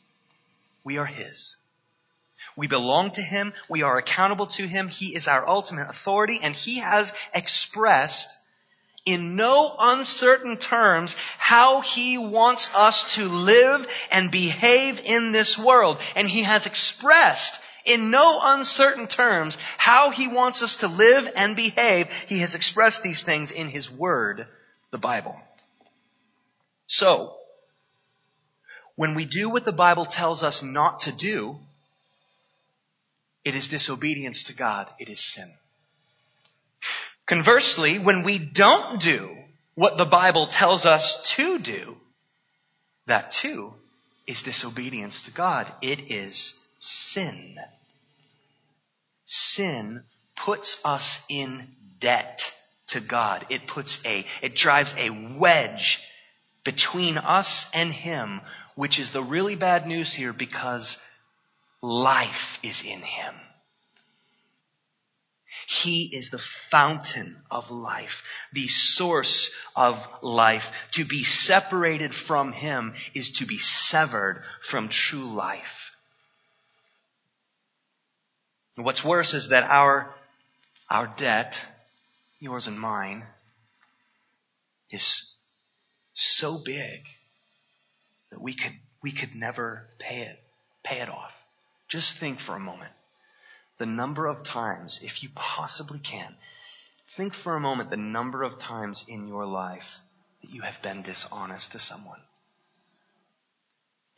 we 0.84 0.98
are 0.98 1.06
His. 1.06 1.56
We 2.56 2.66
belong 2.66 3.12
to 3.12 3.22
Him. 3.22 3.52
We 3.68 3.82
are 3.82 3.98
accountable 3.98 4.48
to 4.48 4.66
Him. 4.66 4.88
He 4.88 5.14
is 5.14 5.28
our 5.28 5.48
ultimate 5.48 5.88
authority 5.88 6.40
and 6.42 6.54
He 6.54 6.78
has 6.78 7.12
expressed 7.32 8.36
in 9.04 9.36
no 9.36 9.74
uncertain 9.78 10.56
terms 10.56 11.14
how 11.38 11.80
He 11.82 12.18
wants 12.18 12.74
us 12.74 13.14
to 13.14 13.28
live 13.28 13.86
and 14.10 14.30
behave 14.30 15.00
in 15.04 15.30
this 15.30 15.56
world. 15.56 15.98
And 16.16 16.28
He 16.28 16.42
has 16.42 16.66
expressed 16.66 17.62
in 17.88 18.10
no 18.10 18.40
uncertain 18.42 19.06
terms 19.06 19.58
how 19.76 20.10
he 20.10 20.28
wants 20.28 20.62
us 20.62 20.76
to 20.76 20.88
live 20.88 21.28
and 21.34 21.56
behave. 21.56 22.08
He 22.28 22.40
has 22.40 22.54
expressed 22.54 23.02
these 23.02 23.22
things 23.22 23.50
in 23.50 23.68
his 23.68 23.90
word, 23.90 24.46
the 24.90 24.98
Bible. 24.98 25.36
So, 26.86 27.34
when 28.94 29.14
we 29.14 29.24
do 29.24 29.48
what 29.48 29.64
the 29.64 29.72
Bible 29.72 30.06
tells 30.06 30.42
us 30.42 30.62
not 30.62 31.00
to 31.00 31.12
do, 31.12 31.58
it 33.44 33.54
is 33.54 33.68
disobedience 33.68 34.44
to 34.44 34.54
God. 34.54 34.88
It 34.98 35.08
is 35.08 35.20
sin. 35.20 35.50
Conversely, 37.26 37.98
when 37.98 38.22
we 38.22 38.38
don't 38.38 39.00
do 39.00 39.36
what 39.74 39.96
the 39.96 40.04
Bible 40.04 40.46
tells 40.46 40.86
us 40.86 41.22
to 41.36 41.58
do, 41.58 41.96
that 43.06 43.30
too 43.30 43.72
is 44.26 44.42
disobedience 44.42 45.22
to 45.22 45.30
God. 45.30 45.70
It 45.80 46.10
is 46.10 46.58
sin 46.78 47.58
sin 49.28 50.02
puts 50.34 50.80
us 50.84 51.24
in 51.28 51.68
debt 52.00 52.52
to 52.88 53.00
God. 53.00 53.46
It 53.50 53.66
puts 53.66 54.04
a, 54.04 54.24
it 54.42 54.56
drives 54.56 54.94
a 54.96 55.10
wedge 55.10 56.02
between 56.64 57.18
us 57.18 57.66
and 57.74 57.92
Him, 57.92 58.40
which 58.74 58.98
is 58.98 59.10
the 59.10 59.22
really 59.22 59.54
bad 59.54 59.86
news 59.86 60.12
here 60.12 60.32
because 60.32 60.98
life 61.82 62.58
is 62.62 62.82
in 62.82 63.00
Him. 63.00 63.34
He 65.66 66.16
is 66.16 66.30
the 66.30 66.42
fountain 66.70 67.36
of 67.50 67.70
life, 67.70 68.24
the 68.54 68.68
source 68.68 69.52
of 69.76 70.06
life. 70.22 70.72
To 70.92 71.04
be 71.04 71.24
separated 71.24 72.14
from 72.14 72.52
Him 72.52 72.94
is 73.12 73.32
to 73.32 73.46
be 73.46 73.58
severed 73.58 74.44
from 74.62 74.88
true 74.88 75.34
life. 75.34 75.87
And 78.78 78.84
what's 78.84 79.04
worse 79.04 79.34
is 79.34 79.48
that 79.48 79.64
our, 79.64 80.08
our 80.88 81.08
debt, 81.16 81.60
yours 82.38 82.68
and 82.68 82.78
mine, 82.78 83.24
is 84.92 85.34
so 86.14 86.58
big 86.64 87.00
that 88.30 88.40
we 88.40 88.54
could, 88.54 88.74
we 89.02 89.10
could 89.10 89.34
never 89.34 89.88
pay 89.98 90.20
it, 90.20 90.40
pay 90.84 91.00
it 91.00 91.08
off. 91.08 91.34
Just 91.88 92.18
think 92.18 92.38
for 92.38 92.54
a 92.54 92.60
moment. 92.60 92.92
The 93.78 93.86
number 93.86 94.28
of 94.28 94.44
times, 94.44 95.00
if 95.02 95.24
you 95.24 95.30
possibly 95.34 95.98
can, 95.98 96.36
think 97.16 97.34
for 97.34 97.56
a 97.56 97.60
moment 97.60 97.90
the 97.90 97.96
number 97.96 98.44
of 98.44 98.60
times 98.60 99.04
in 99.08 99.26
your 99.26 99.44
life 99.44 99.98
that 100.42 100.52
you 100.52 100.60
have 100.60 100.80
been 100.82 101.02
dishonest 101.02 101.72
to 101.72 101.80
someone. 101.80 102.20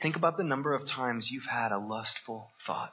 Think 0.03 0.17
about 0.17 0.37
the 0.37 0.45
number 0.45 0.75
of 0.75 0.85
times 0.85 1.31
you've 1.31 1.47
had 1.47 1.73
a 1.73 1.79
lustful 1.79 2.51
thought 2.61 2.93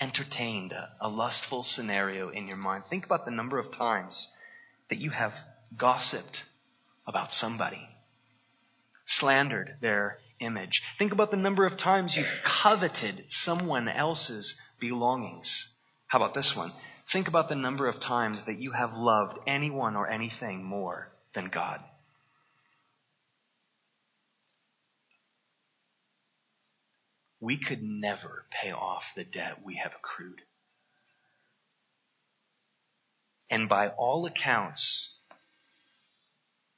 entertained 0.00 0.72
a, 0.72 0.90
a 1.00 1.08
lustful 1.08 1.62
scenario 1.62 2.28
in 2.28 2.48
your 2.48 2.56
mind. 2.56 2.84
Think 2.84 3.06
about 3.06 3.24
the 3.24 3.30
number 3.30 3.58
of 3.58 3.70
times 3.70 4.32
that 4.88 4.98
you 4.98 5.10
have 5.10 5.34
gossiped 5.76 6.44
about 7.06 7.32
somebody, 7.32 7.88
slandered 9.04 9.76
their 9.80 10.18
image. 10.40 10.82
Think 10.98 11.12
about 11.12 11.30
the 11.30 11.36
number 11.36 11.64
of 11.64 11.76
times 11.76 12.16
you've 12.16 12.26
coveted 12.42 13.24
someone 13.30 13.88
else's 13.88 14.60
belongings. 14.80 15.74
How 16.08 16.18
about 16.18 16.34
this 16.34 16.56
one? 16.56 16.72
Think 17.08 17.28
about 17.28 17.48
the 17.48 17.54
number 17.54 17.86
of 17.86 18.00
times 18.00 18.42
that 18.44 18.58
you 18.58 18.72
have 18.72 18.94
loved 18.94 19.38
anyone 19.46 19.96
or 19.96 20.08
anything 20.08 20.64
more 20.64 21.08
than 21.34 21.46
God. 21.46 21.80
We 27.40 27.58
could 27.58 27.82
never 27.82 28.44
pay 28.50 28.72
off 28.72 29.12
the 29.14 29.24
debt 29.24 29.64
we 29.64 29.76
have 29.76 29.94
accrued. 29.94 30.40
And 33.50 33.68
by 33.68 33.88
all 33.88 34.26
accounts, 34.26 35.12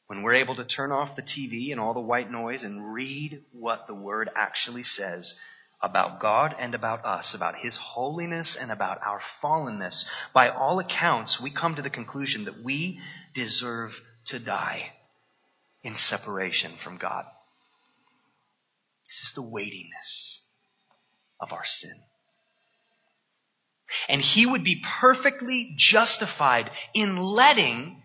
when 0.07 0.23
we're 0.23 0.35
able 0.35 0.57
to 0.57 0.65
turn 0.65 0.93
off 0.93 1.17
the 1.17 1.23
TV 1.23 1.71
and 1.71 1.81
all 1.81 1.95
the 1.95 2.01
white 2.01 2.31
noise 2.31 2.65
and 2.65 2.93
read 2.93 3.43
what 3.53 3.87
the 3.87 3.95
Word 3.95 4.29
actually 4.35 4.83
says 4.83 5.35
about 5.81 6.19
God 6.19 6.57
and 6.59 6.75
about 6.75 7.05
us, 7.05 7.35
about 7.35 7.57
His 7.57 7.77
holiness 7.77 8.57
and 8.57 8.71
about 8.71 9.01
our 9.03 9.21
fallenness, 9.21 10.11
by 10.33 10.49
all 10.49 10.81
accounts, 10.81 11.41
we 11.41 11.51
come 11.51 11.77
to 11.77 11.83
the 11.83 11.91
conclusion 11.91 12.47
that 12.47 12.63
we 12.63 13.01
deserve 13.33 14.01
to 14.27 14.39
die 14.39 14.93
in 15.85 15.95
separation 15.95 16.73
from 16.73 16.97
God. 16.97 17.25
This 19.05 19.23
is 19.25 19.33
the 19.33 19.43
weightiness 19.43 20.48
of 21.41 21.53
our 21.53 21.65
sin. 21.65 21.95
And 24.09 24.21
he 24.21 24.45
would 24.45 24.65
be 24.65 24.83
perfectly 25.01 25.75
justified 25.77 26.71
in 26.95 27.17
letting 27.17 28.03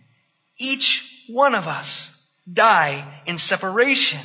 each 0.57 1.25
one 1.27 1.55
of 1.55 1.67
us 1.67 2.09
die 2.51 3.21
in 3.25 3.37
separation. 3.37 4.19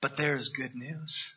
But 0.00 0.16
there's 0.16 0.48
good 0.48 0.74
news. 0.74 1.32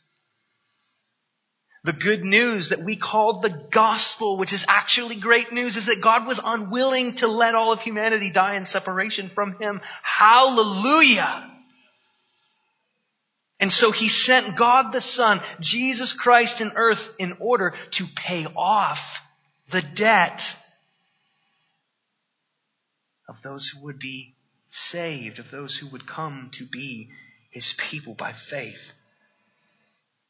The 1.84 1.94
good 1.94 2.26
news 2.26 2.70
that 2.70 2.82
we 2.82 2.96
called 2.96 3.44
the 3.44 3.68
gospel, 3.70 4.40
which 4.40 4.54
is 4.54 4.66
actually 4.68 5.18
great 5.18 5.52
news, 5.52 5.76
is 5.76 5.86
that 5.86 6.02
God 6.02 6.26
was 6.26 6.42
unwilling 6.44 7.14
to 7.16 7.28
let 7.28 7.54
all 7.54 7.72
of 7.72 7.82
humanity 7.82 8.32
die 8.32 8.56
in 8.56 8.66
separation 8.66 9.30
from 9.30 9.54
Him. 9.60 9.82
Hallelujah! 10.02 11.55
And 13.66 13.74
so 13.74 13.90
he 13.90 14.10
sent 14.10 14.56
God 14.56 14.92
the 14.92 15.02
Son, 15.02 15.42
Jesus 15.60 16.14
Christ 16.14 16.62
in 16.62 16.74
earth 16.76 17.16
in 17.18 17.38
order 17.40 17.74
to 17.94 18.06
pay 18.16 18.46
off 18.56 19.28
the 19.72 19.82
debt 19.82 20.56
of 23.28 23.42
those 23.42 23.68
who 23.68 23.84
would 23.86 23.98
be 23.98 24.36
saved, 24.70 25.40
of 25.40 25.50
those 25.50 25.76
who 25.76 25.88
would 25.88 26.06
come 26.06 26.52
to 26.54 26.66
be 26.68 27.10
his 27.50 27.74
people 27.74 28.14
by 28.14 28.34
faith. 28.34 28.94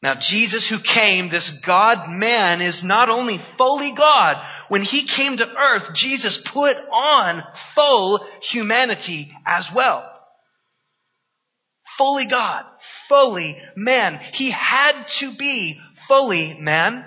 Now 0.02 0.14
Jesus 0.14 0.70
who 0.70 0.80
came, 0.80 1.28
this 1.28 1.60
God 1.60 2.10
man, 2.10 2.62
is 2.62 2.86
not 2.86 3.10
only 3.10 3.38
fully 3.38 3.92
God. 3.92 4.42
When 4.70 4.82
he 4.82 5.04
came 5.04 5.36
to 5.36 5.58
earth, 5.58 5.94
Jesus 5.94 6.38
put 6.38 6.78
on 6.90 7.44
full 7.54 8.26
humanity 8.40 9.36
as 9.46 9.74
well 9.74 10.15
fully 11.98 12.26
God, 12.26 12.66
fully 13.08 13.58
man. 13.76 14.20
He 14.34 14.52
had 14.52 15.08
to 15.20 15.32
be 15.32 15.80
fully 16.08 16.56
man 16.60 17.06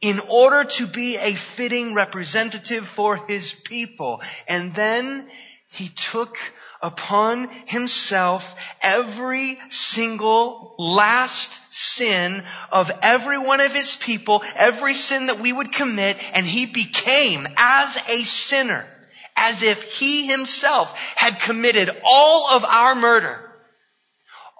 in 0.00 0.20
order 0.30 0.64
to 0.64 0.86
be 0.86 1.16
a 1.16 1.34
fitting 1.34 1.94
representative 1.94 2.88
for 2.88 3.16
his 3.16 3.52
people. 3.52 4.22
And 4.48 4.74
then 4.74 5.28
he 5.68 5.88
took 5.88 6.36
upon 6.82 7.48
himself 7.66 8.54
every 8.80 9.58
single 9.68 10.74
last 10.78 11.60
sin 11.70 12.42
of 12.72 12.90
every 13.02 13.38
one 13.38 13.60
of 13.60 13.74
his 13.74 13.94
people, 13.96 14.42
every 14.56 14.94
sin 14.94 15.26
that 15.26 15.40
we 15.40 15.52
would 15.52 15.72
commit, 15.72 16.16
and 16.32 16.46
he 16.46 16.66
became 16.66 17.46
as 17.56 17.98
a 18.08 18.24
sinner, 18.24 18.86
as 19.36 19.62
if 19.62 19.82
he 19.82 20.26
himself 20.26 20.96
had 21.16 21.40
committed 21.40 21.90
all 22.02 22.48
of 22.48 22.64
our 22.64 22.94
murder, 22.94 23.49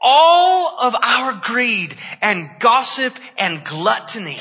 all 0.00 0.78
of 0.80 0.94
our 1.00 1.40
greed 1.44 1.96
and 2.22 2.48
gossip 2.58 3.14
and 3.38 3.64
gluttony. 3.64 4.38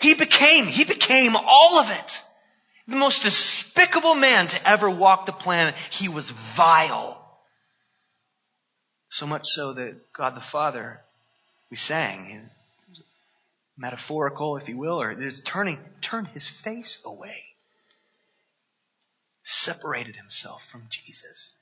He 0.00 0.14
became, 0.14 0.66
he 0.66 0.84
became 0.84 1.36
all 1.36 1.78
of 1.80 1.90
it. 1.90 2.22
The 2.86 2.96
most 2.96 3.22
despicable 3.22 4.14
man 4.14 4.46
to 4.46 4.68
ever 4.68 4.88
walk 4.88 5.26
the 5.26 5.32
planet. 5.32 5.74
He 5.90 6.08
was 6.08 6.30
vile. 6.30 7.16
So 9.08 9.26
much 9.26 9.44
so 9.44 9.74
that 9.74 10.12
God 10.12 10.34
the 10.34 10.40
Father, 10.40 11.00
we 11.70 11.76
sang, 11.76 12.48
metaphorical, 13.76 14.56
if 14.56 14.68
you 14.68 14.78
will, 14.78 15.00
or 15.00 15.12
is 15.12 15.40
turning, 15.40 15.78
turned 16.00 16.28
his 16.28 16.46
face 16.46 17.02
away. 17.04 17.44
Separated 19.42 20.16
himself 20.16 20.66
from 20.66 20.82
Jesus. 20.90 21.54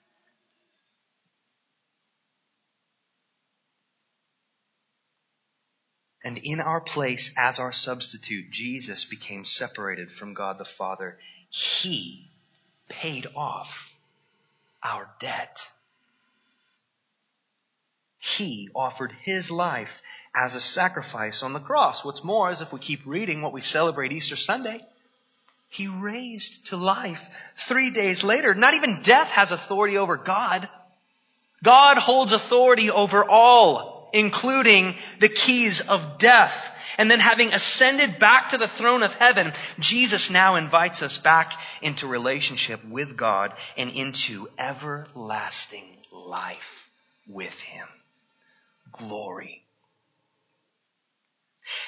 And 6.26 6.38
in 6.38 6.60
our 6.60 6.80
place, 6.80 7.32
as 7.36 7.60
our 7.60 7.70
substitute, 7.70 8.50
Jesus 8.50 9.04
became 9.04 9.44
separated 9.44 10.10
from 10.10 10.34
God 10.34 10.58
the 10.58 10.64
Father. 10.64 11.18
He 11.50 12.28
paid 12.88 13.28
off 13.36 13.92
our 14.82 15.08
debt. 15.20 15.64
He 18.18 18.70
offered 18.74 19.12
His 19.22 19.52
life 19.52 20.02
as 20.34 20.56
a 20.56 20.60
sacrifice 20.60 21.44
on 21.44 21.52
the 21.52 21.60
cross. 21.60 22.04
What's 22.04 22.24
more 22.24 22.50
is 22.50 22.60
if 22.60 22.72
we 22.72 22.80
keep 22.80 23.06
reading 23.06 23.40
what 23.40 23.52
we 23.52 23.60
celebrate 23.60 24.10
Easter 24.10 24.34
Sunday, 24.34 24.84
He 25.68 25.86
raised 25.86 26.66
to 26.70 26.76
life 26.76 27.24
three 27.56 27.92
days 27.92 28.24
later. 28.24 28.52
Not 28.52 28.74
even 28.74 29.04
death 29.04 29.30
has 29.30 29.52
authority 29.52 29.96
over 29.96 30.16
God. 30.16 30.68
God 31.62 31.98
holds 31.98 32.32
authority 32.32 32.90
over 32.90 33.24
all 33.24 33.95
including 34.12 34.94
the 35.20 35.28
keys 35.28 35.86
of 35.88 36.18
death. 36.18 36.72
And 36.98 37.10
then 37.10 37.20
having 37.20 37.52
ascended 37.52 38.18
back 38.18 38.50
to 38.50 38.58
the 38.58 38.68
throne 38.68 39.02
of 39.02 39.12
heaven, 39.14 39.52
Jesus 39.78 40.30
now 40.30 40.56
invites 40.56 41.02
us 41.02 41.18
back 41.18 41.52
into 41.82 42.06
relationship 42.06 42.82
with 42.84 43.16
God 43.16 43.52
and 43.76 43.90
into 43.90 44.48
everlasting 44.58 45.84
life 46.10 46.88
with 47.28 47.58
Him. 47.60 47.86
Glory. 48.92 49.62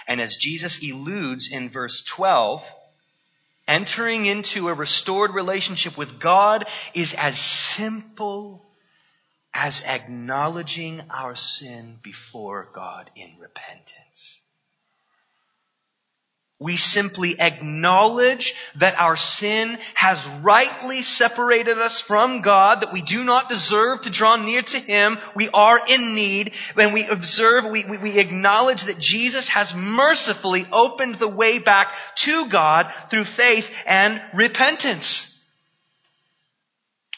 And 0.07 0.21
as 0.21 0.37
Jesus 0.37 0.83
eludes 0.83 1.51
in 1.51 1.71
verse 1.71 2.03
12, 2.03 2.67
entering 3.67 4.27
into 4.27 4.69
a 4.69 4.75
restored 4.75 5.33
relationship 5.33 5.97
with 5.97 6.19
God 6.19 6.67
is 6.95 7.15
as 7.15 7.39
simple 7.39 8.68
as 9.61 9.83
acknowledging 9.85 11.03
our 11.11 11.35
sin 11.35 11.99
before 12.00 12.69
God 12.73 13.11
in 13.17 13.29
repentance. 13.41 14.41
We 16.61 16.77
simply 16.77 17.41
acknowledge 17.41 18.55
that 18.77 19.00
our 19.00 19.17
sin 19.17 19.79
has 19.95 20.25
rightly 20.43 21.03
separated 21.03 21.77
us 21.77 22.00
from 22.00 22.41
God, 22.41 22.83
that 22.83 22.93
we 22.93 23.03
do 23.03 23.25
not 23.25 23.49
deserve 23.49 24.03
to 24.03 24.11
draw 24.11 24.37
near 24.37 24.62
to 24.62 24.79
Him. 24.79 25.19
We 25.35 25.49
are 25.49 25.81
in 25.88 26.15
need. 26.15 26.53
When 26.75 26.93
we 26.93 27.07
observe, 27.07 27.65
we, 27.65 27.85
we, 27.85 27.99
we, 27.99 28.19
acknowledge 28.21 28.85
that 28.85 29.00
Jesus 29.00 29.49
has 29.49 29.75
mercifully 29.75 30.67
opened 30.71 31.17
the 31.17 31.29
way 31.29 31.59
back 31.59 31.93
to 32.17 32.49
God 32.49 32.93
through 33.11 33.25
faith 33.25 33.73
and 33.87 34.21
repentance. 34.35 35.38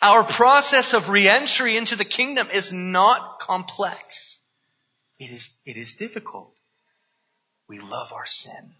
Our 0.02 0.24
process 0.24 0.94
of 0.94 1.10
reentry 1.10 1.76
into 1.76 1.96
the 1.96 2.06
kingdom 2.06 2.48
is 2.50 2.72
not 2.72 3.38
complex. 3.40 4.38
It 5.18 5.30
is, 5.30 5.50
it 5.66 5.76
is 5.76 5.94
difficult. 5.94 6.54
We 7.68 7.78
love 7.78 8.12
our 8.12 8.26
sin. 8.26 8.74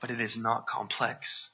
But 0.00 0.10
it 0.10 0.20
is 0.20 0.36
not 0.36 0.66
complex. 0.66 1.50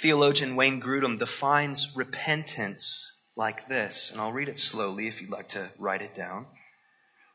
Theologian 0.00 0.56
Wayne 0.56 0.80
Grudem 0.80 1.18
defines 1.18 1.94
repentance 1.94 3.12
like 3.36 3.68
this, 3.68 4.10
and 4.10 4.20
I'll 4.20 4.32
read 4.32 4.48
it 4.48 4.58
slowly 4.58 5.06
if 5.06 5.20
you'd 5.20 5.30
like 5.30 5.50
to 5.50 5.70
write 5.78 6.02
it 6.02 6.14
down. 6.14 6.46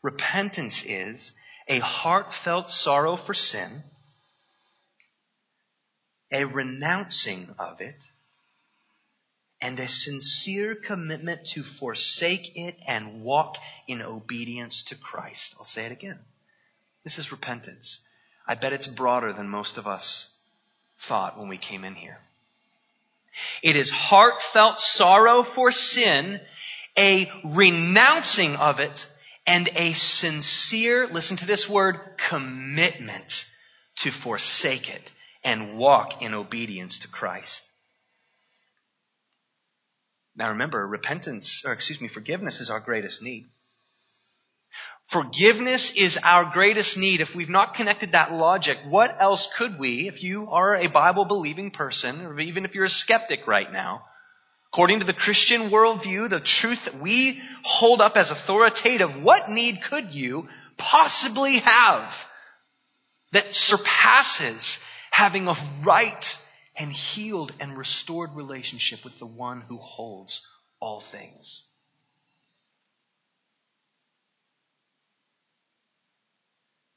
Repentance 0.02 0.84
is 0.86 1.34
a 1.68 1.80
heartfelt 1.80 2.70
sorrow 2.70 3.15
for 3.15 3.34
sin, 3.34 3.70
a 6.32 6.44
renouncing 6.46 7.56
of 7.58 7.82
it, 7.82 8.04
and 9.62 9.80
a 9.80 9.88
sincere 9.88 10.76
commitment 10.76 11.46
to 11.46 11.63
forsake 11.63 12.56
it 12.56 12.76
and 12.86 13.24
walk 13.24 13.58
in 13.88 14.02
obedience 14.02 14.84
to 14.84 14.96
Christ. 14.96 15.56
I'll 15.58 15.65
say 15.65 15.86
it 15.86 15.91
again. 15.91 16.20
This 17.04 17.17
is 17.17 17.32
repentance. 17.32 18.02
I 18.48 18.56
bet 18.56 18.74
it's 18.74 18.88
broader 18.88 19.34
than 19.34 19.50
most 19.50 19.78
of 19.78 19.88
us 19.88 20.38
thought 21.00 21.38
when 21.38 21.48
we 21.48 21.58
came 21.58 21.84
in 21.84 21.96
here. 21.96 22.17
It 23.62 23.76
is 23.76 23.89
heartfelt 23.89 24.80
sorrow 24.80 25.43
for 25.43 25.72
sin, 25.72 26.39
a 26.98 27.32
renouncing 27.43 28.56
of 28.56 28.80
it, 28.80 29.08
and 29.46 29.70
a 29.76 29.93
sincere, 29.93 31.08
listen 31.08 31.38
to 31.38 31.48
this 31.48 31.70
word, 31.70 32.00
commitment 32.17 33.46
to 33.98 34.12
forsake 34.12 34.89
it 34.93 35.12
and 35.43 35.78
walk 35.78 36.22
in 36.22 36.34
obedience 36.34 37.00
to 37.00 37.08
Christ. 37.08 37.70
Now 40.38 40.50
remember, 40.50 40.86
repentance, 40.86 41.63
or 41.65 41.73
excuse 41.73 42.00
me, 42.00 42.08
forgiveness 42.08 42.62
is 42.62 42.69
our 42.69 42.80
greatest 42.80 43.23
need. 43.23 43.47
Forgiveness 45.08 45.95
is 45.95 46.17
our 46.17 46.45
greatest 46.45 46.97
need. 46.97 47.21
If 47.21 47.36
we've 47.36 47.50
not 47.50 47.73
connected 47.73 48.12
that 48.12 48.32
logic, 48.32 48.78
what 48.88 49.19
else 49.19 49.52
could 49.58 49.80
we, 49.80 50.08
if 50.08 50.21
you 50.21 50.50
are 50.52 50.76
a 50.76 50.88
Bible 50.88 51.26
believing 51.26 51.71
person, 51.71 52.26
or 52.26 52.39
even 52.39 52.65
if 52.65 52.76
you're 52.76 52.84
a 52.84 52.89
skeptic 52.89 53.47
right 53.47 53.71
now, 53.71 54.04
according 54.71 55.00
to 55.00 55.06
the 55.06 55.13
Christian 55.13 55.69
worldview, 55.69 56.30
the 56.30 56.41
truth 56.41 56.86
that 56.86 57.00
we 57.00 57.41
hold 57.63 58.02
up 58.02 58.17
as 58.17 58.30
authoritative, 58.30 59.23
what 59.23 59.50
need 59.50 59.82
could 59.82 60.13
you 60.13 60.50
possibly 60.78 61.58
have 61.60 62.28
that 63.32 63.56
surpasses 63.56 64.78
having 65.10 65.47
a 65.47 65.56
right 65.84 66.38
and 66.78 66.92
healed 66.94 67.52
and 67.60 67.78
restored 67.78 68.36
relationship 68.36 69.04
with 69.04 69.18
the 69.20 69.26
one 69.26 69.62
who 69.62 69.78
holds 69.78 70.46
all 70.80 71.02
things. 71.02 71.66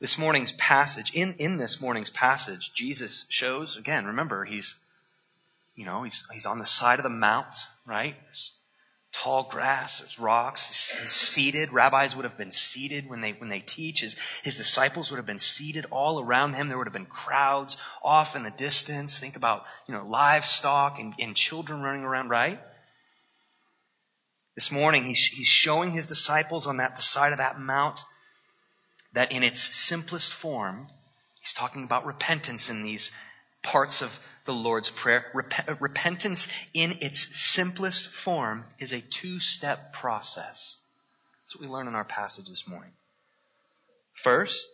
This 0.00 0.18
morning's 0.18 0.52
passage, 0.52 1.12
in, 1.14 1.34
in 1.38 1.58
this 1.58 1.80
morning's 1.80 2.10
passage, 2.10 2.72
Jesus 2.74 3.26
shows, 3.28 3.76
again, 3.76 4.06
remember, 4.06 4.44
he's, 4.44 4.74
you 5.76 5.84
know, 5.84 6.04
he's, 6.04 6.26
he's 6.32 6.46
on 6.46 6.58
the 6.58 6.66
side 6.66 6.98
of 6.98 7.02
the 7.02 7.10
mount, 7.10 7.56
right? 7.86 8.16
Tall 9.12 9.48
grass, 9.50 10.00
there's 10.00 10.18
rocks, 10.18 10.68
he's, 10.68 11.12
seated. 11.12 11.72
Rabbis 11.72 12.14
would 12.14 12.24
have 12.24 12.38
been 12.38 12.52
seated 12.52 13.08
when 13.08 13.20
they, 13.20 13.32
when 13.32 13.48
they 13.48 13.60
teach. 13.60 14.00
His, 14.00 14.16
his 14.42 14.56
disciples 14.56 15.10
would 15.10 15.16
have 15.16 15.26
been 15.26 15.38
seated 15.38 15.86
all 15.90 16.20
around 16.20 16.54
him. 16.54 16.68
There 16.68 16.78
would 16.78 16.86
have 16.86 16.92
been 16.94 17.06
crowds 17.06 17.76
off 18.02 18.36
in 18.36 18.44
the 18.44 18.50
distance. 18.50 19.18
Think 19.18 19.36
about, 19.36 19.64
you 19.88 19.94
know, 19.94 20.06
livestock 20.06 20.98
and, 20.98 21.14
and 21.18 21.34
children 21.34 21.82
running 21.82 22.04
around, 22.04 22.28
right? 22.28 22.60
This 24.54 24.70
morning, 24.70 25.04
he's, 25.04 25.24
he's 25.24 25.48
showing 25.48 25.90
his 25.90 26.06
disciples 26.06 26.66
on 26.66 26.78
that, 26.78 26.96
the 26.96 27.02
side 27.02 27.32
of 27.32 27.38
that 27.38 27.58
mount 27.58 28.00
that 29.12 29.32
in 29.32 29.42
its 29.42 29.60
simplest 29.60 30.32
form, 30.32 30.86
he's 31.40 31.52
talking 31.52 31.84
about 31.84 32.06
repentance 32.06 32.70
in 32.70 32.82
these 32.82 33.10
parts 33.62 34.02
of 34.02 34.18
the 34.44 34.54
Lord's 34.54 34.90
Prayer. 34.90 35.26
Rep- 35.34 35.80
repentance 35.80 36.48
in 36.74 36.98
its 37.00 37.36
simplest 37.36 38.08
form 38.08 38.64
is 38.78 38.92
a 38.92 39.00
two-step 39.00 39.92
process. 39.92 40.78
That's 41.42 41.56
what 41.56 41.66
we 41.66 41.72
learn 41.72 41.88
in 41.88 41.94
our 41.94 42.04
passage 42.04 42.48
this 42.48 42.68
morning. 42.68 42.92
First, 44.14 44.68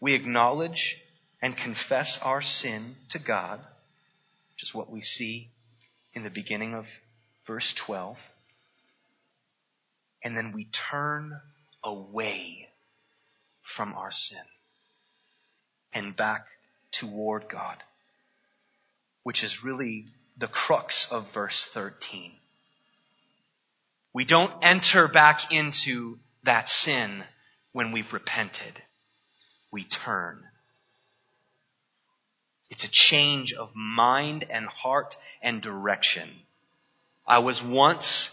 we 0.00 0.14
acknowledge 0.14 1.00
and 1.42 1.56
confess 1.56 2.20
our 2.22 2.42
sin 2.42 2.94
to 3.10 3.18
God, 3.18 3.60
which 4.54 4.62
is 4.62 4.74
what 4.74 4.90
we 4.90 5.00
see 5.00 5.50
in 6.14 6.22
the 6.22 6.30
beginning 6.30 6.74
of 6.74 6.88
verse 7.46 7.72
12. 7.74 8.18
And 10.24 10.36
then 10.36 10.52
we 10.52 10.64
turn 10.64 11.40
away 11.84 12.68
from 13.62 13.94
our 13.94 14.10
sin 14.10 14.42
and 15.92 16.16
back 16.16 16.46
toward 16.90 17.48
God 17.48 17.76
which 19.26 19.42
is 19.42 19.64
really 19.64 20.06
the 20.38 20.46
crux 20.46 21.10
of 21.10 21.28
verse 21.32 21.64
13. 21.64 22.30
We 24.12 24.24
don't 24.24 24.52
enter 24.62 25.08
back 25.08 25.52
into 25.52 26.20
that 26.44 26.68
sin 26.68 27.24
when 27.72 27.90
we've 27.90 28.12
repented. 28.12 28.80
We 29.72 29.82
turn. 29.82 30.44
It's 32.70 32.84
a 32.84 32.88
change 32.88 33.52
of 33.52 33.74
mind 33.74 34.44
and 34.48 34.66
heart 34.66 35.16
and 35.42 35.60
direction. 35.60 36.30
I 37.26 37.40
was 37.40 37.60
once 37.60 38.30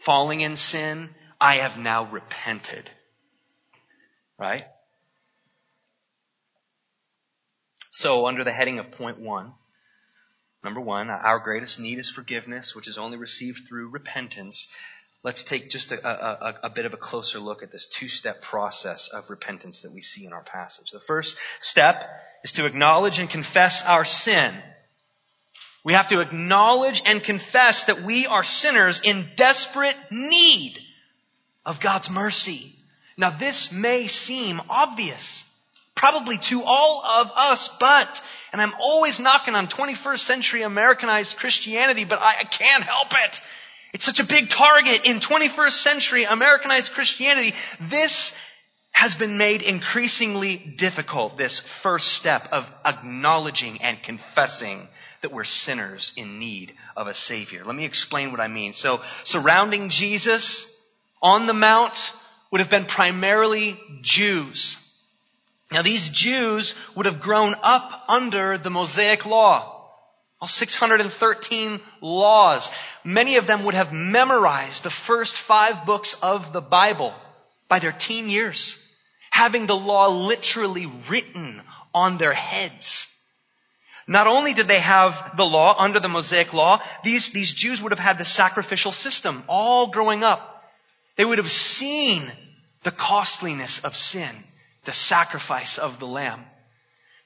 falling 0.00 0.40
in 0.40 0.56
sin. 0.56 1.10
I 1.40 1.58
have 1.58 1.78
now 1.78 2.06
repented. 2.06 2.90
Right? 4.36 4.66
So 7.92 8.26
under 8.26 8.42
the 8.42 8.50
heading 8.50 8.80
of 8.80 8.90
point 8.90 9.20
one, 9.20 9.54
number 10.64 10.80
one, 10.80 11.10
uh, 11.10 11.20
our 11.22 11.38
greatest 11.38 11.78
need 11.78 11.98
is 11.98 12.10
forgiveness, 12.10 12.74
which 12.74 12.88
is 12.88 12.98
only 12.98 13.18
received 13.18 13.68
through 13.68 13.90
repentance. 13.90 14.68
Let's 15.22 15.44
take 15.44 15.70
just 15.70 15.92
a, 15.92 16.06
a, 16.06 16.58
a, 16.64 16.70
bit 16.70 16.86
of 16.86 16.94
a 16.94 16.98
closer 16.98 17.38
look 17.38 17.62
at 17.62 17.70
this 17.70 17.86
two-step 17.86 18.42
process 18.42 19.08
of 19.08 19.30
repentance 19.30 19.82
that 19.82 19.92
we 19.92 20.00
see 20.00 20.26
in 20.26 20.32
our 20.32 20.42
passage. 20.42 20.90
The 20.90 21.00
first 21.00 21.38
step 21.60 22.04
is 22.42 22.52
to 22.52 22.66
acknowledge 22.66 23.18
and 23.18 23.30
confess 23.30 23.84
our 23.86 24.04
sin. 24.04 24.52
We 25.84 25.92
have 25.92 26.08
to 26.08 26.20
acknowledge 26.20 27.02
and 27.04 27.22
confess 27.22 27.84
that 27.84 28.02
we 28.02 28.26
are 28.26 28.42
sinners 28.42 29.00
in 29.04 29.28
desperate 29.36 29.96
need 30.10 30.78
of 31.64 31.80
God's 31.80 32.10
mercy. 32.10 32.74
Now 33.16 33.30
this 33.30 33.70
may 33.70 34.06
seem 34.06 34.60
obvious, 34.68 35.44
probably 36.04 36.36
to 36.36 36.62
all 36.62 37.02
of 37.02 37.32
us, 37.34 37.74
but, 37.80 38.22
and 38.52 38.60
I'm 38.60 38.74
always 38.78 39.20
knocking 39.20 39.54
on 39.54 39.68
21st 39.68 40.18
century 40.18 40.60
Americanized 40.60 41.38
Christianity, 41.38 42.04
but 42.04 42.18
I, 42.18 42.40
I 42.40 42.44
can't 42.44 42.84
help 42.84 43.08
it. 43.24 43.40
It's 43.94 44.04
such 44.04 44.20
a 44.20 44.24
big 44.24 44.50
target 44.50 45.06
in 45.06 45.20
21st 45.20 45.72
century 45.72 46.24
Americanized 46.24 46.92
Christianity. 46.92 47.54
This 47.80 48.36
has 48.90 49.14
been 49.14 49.38
made 49.38 49.62
increasingly 49.62 50.56
difficult, 50.56 51.38
this 51.38 51.60
first 51.60 52.08
step 52.08 52.52
of 52.52 52.70
acknowledging 52.84 53.80
and 53.80 54.02
confessing 54.02 54.86
that 55.22 55.32
we're 55.32 55.44
sinners 55.44 56.12
in 56.18 56.38
need 56.38 56.74
of 56.98 57.06
a 57.06 57.14
Savior. 57.14 57.64
Let 57.64 57.74
me 57.74 57.86
explain 57.86 58.30
what 58.30 58.40
I 58.40 58.48
mean. 58.48 58.74
So, 58.74 59.00
surrounding 59.22 59.88
Jesus 59.88 60.86
on 61.22 61.46
the 61.46 61.54
Mount 61.54 62.12
would 62.50 62.60
have 62.60 62.68
been 62.68 62.84
primarily 62.84 63.80
Jews. 64.02 64.83
Now 65.74 65.82
these 65.82 66.08
Jews 66.08 66.76
would 66.94 67.06
have 67.06 67.20
grown 67.20 67.56
up 67.60 68.04
under 68.08 68.56
the 68.56 68.70
Mosaic 68.70 69.26
Law. 69.26 69.90
All 70.40 70.46
613 70.46 71.80
laws. 72.00 72.70
Many 73.02 73.36
of 73.36 73.48
them 73.48 73.64
would 73.64 73.74
have 73.74 73.92
memorized 73.92 74.84
the 74.84 74.90
first 74.90 75.36
five 75.36 75.84
books 75.84 76.14
of 76.22 76.52
the 76.52 76.60
Bible 76.60 77.12
by 77.68 77.80
their 77.80 77.90
teen 77.90 78.28
years, 78.28 78.80
having 79.30 79.66
the 79.66 79.76
law 79.76 80.10
literally 80.10 80.86
written 81.08 81.60
on 81.92 82.18
their 82.18 82.34
heads. 82.34 83.08
Not 84.06 84.28
only 84.28 84.54
did 84.54 84.68
they 84.68 84.78
have 84.78 85.36
the 85.36 85.46
law 85.46 85.74
under 85.76 85.98
the 85.98 86.08
Mosaic 86.08 86.52
law, 86.52 86.80
these, 87.02 87.30
these 87.30 87.52
Jews 87.52 87.82
would 87.82 87.90
have 87.90 87.98
had 87.98 88.18
the 88.18 88.24
sacrificial 88.24 88.92
system 88.92 89.42
all 89.48 89.88
growing 89.88 90.22
up. 90.22 90.62
They 91.16 91.24
would 91.24 91.38
have 91.38 91.50
seen 91.50 92.30
the 92.84 92.92
costliness 92.92 93.84
of 93.84 93.96
sin, 93.96 94.30
the 94.84 94.92
sacrifice 94.92 95.78
of 95.78 95.98
the 95.98 96.06
lamb. 96.06 96.44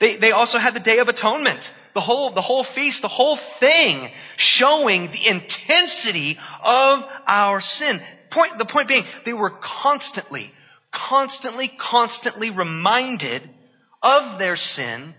They, 0.00 0.16
they 0.16 0.30
also 0.30 0.58
had 0.58 0.74
the 0.74 0.80
Day 0.80 0.98
of 0.98 1.08
Atonement, 1.08 1.72
the 1.94 2.00
whole, 2.00 2.30
the 2.30 2.42
whole 2.42 2.62
feast, 2.62 3.02
the 3.02 3.08
whole 3.08 3.36
thing 3.36 4.10
showing 4.36 5.10
the 5.10 5.26
intensity 5.26 6.38
of 6.62 7.04
our 7.26 7.60
sin. 7.60 8.00
Point, 8.30 8.58
the 8.58 8.64
point 8.64 8.88
being, 8.88 9.04
they 9.24 9.32
were 9.32 9.50
constantly, 9.50 10.52
constantly, 10.92 11.68
constantly 11.68 12.50
reminded 12.50 13.48
of 14.02 14.38
their 14.38 14.56
sin 14.56 15.14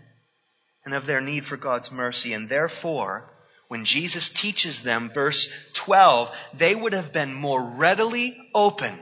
and 0.85 0.93
of 0.93 1.05
their 1.05 1.19
need 1.19 1.45
for 1.45 1.57
God's 1.57 1.91
mercy. 1.91 2.33
And 2.33 2.47
therefore, 2.47 3.29
when 3.67 3.83
Jesus 3.83 4.29
teaches 4.29 4.81
them, 4.81 5.11
verse 5.13 5.51
12, 5.73 6.31
they 6.53 6.73
would 6.73 6.93
have 6.93 7.11
been 7.11 7.33
more 7.33 7.61
readily 7.61 8.37
open 8.55 8.97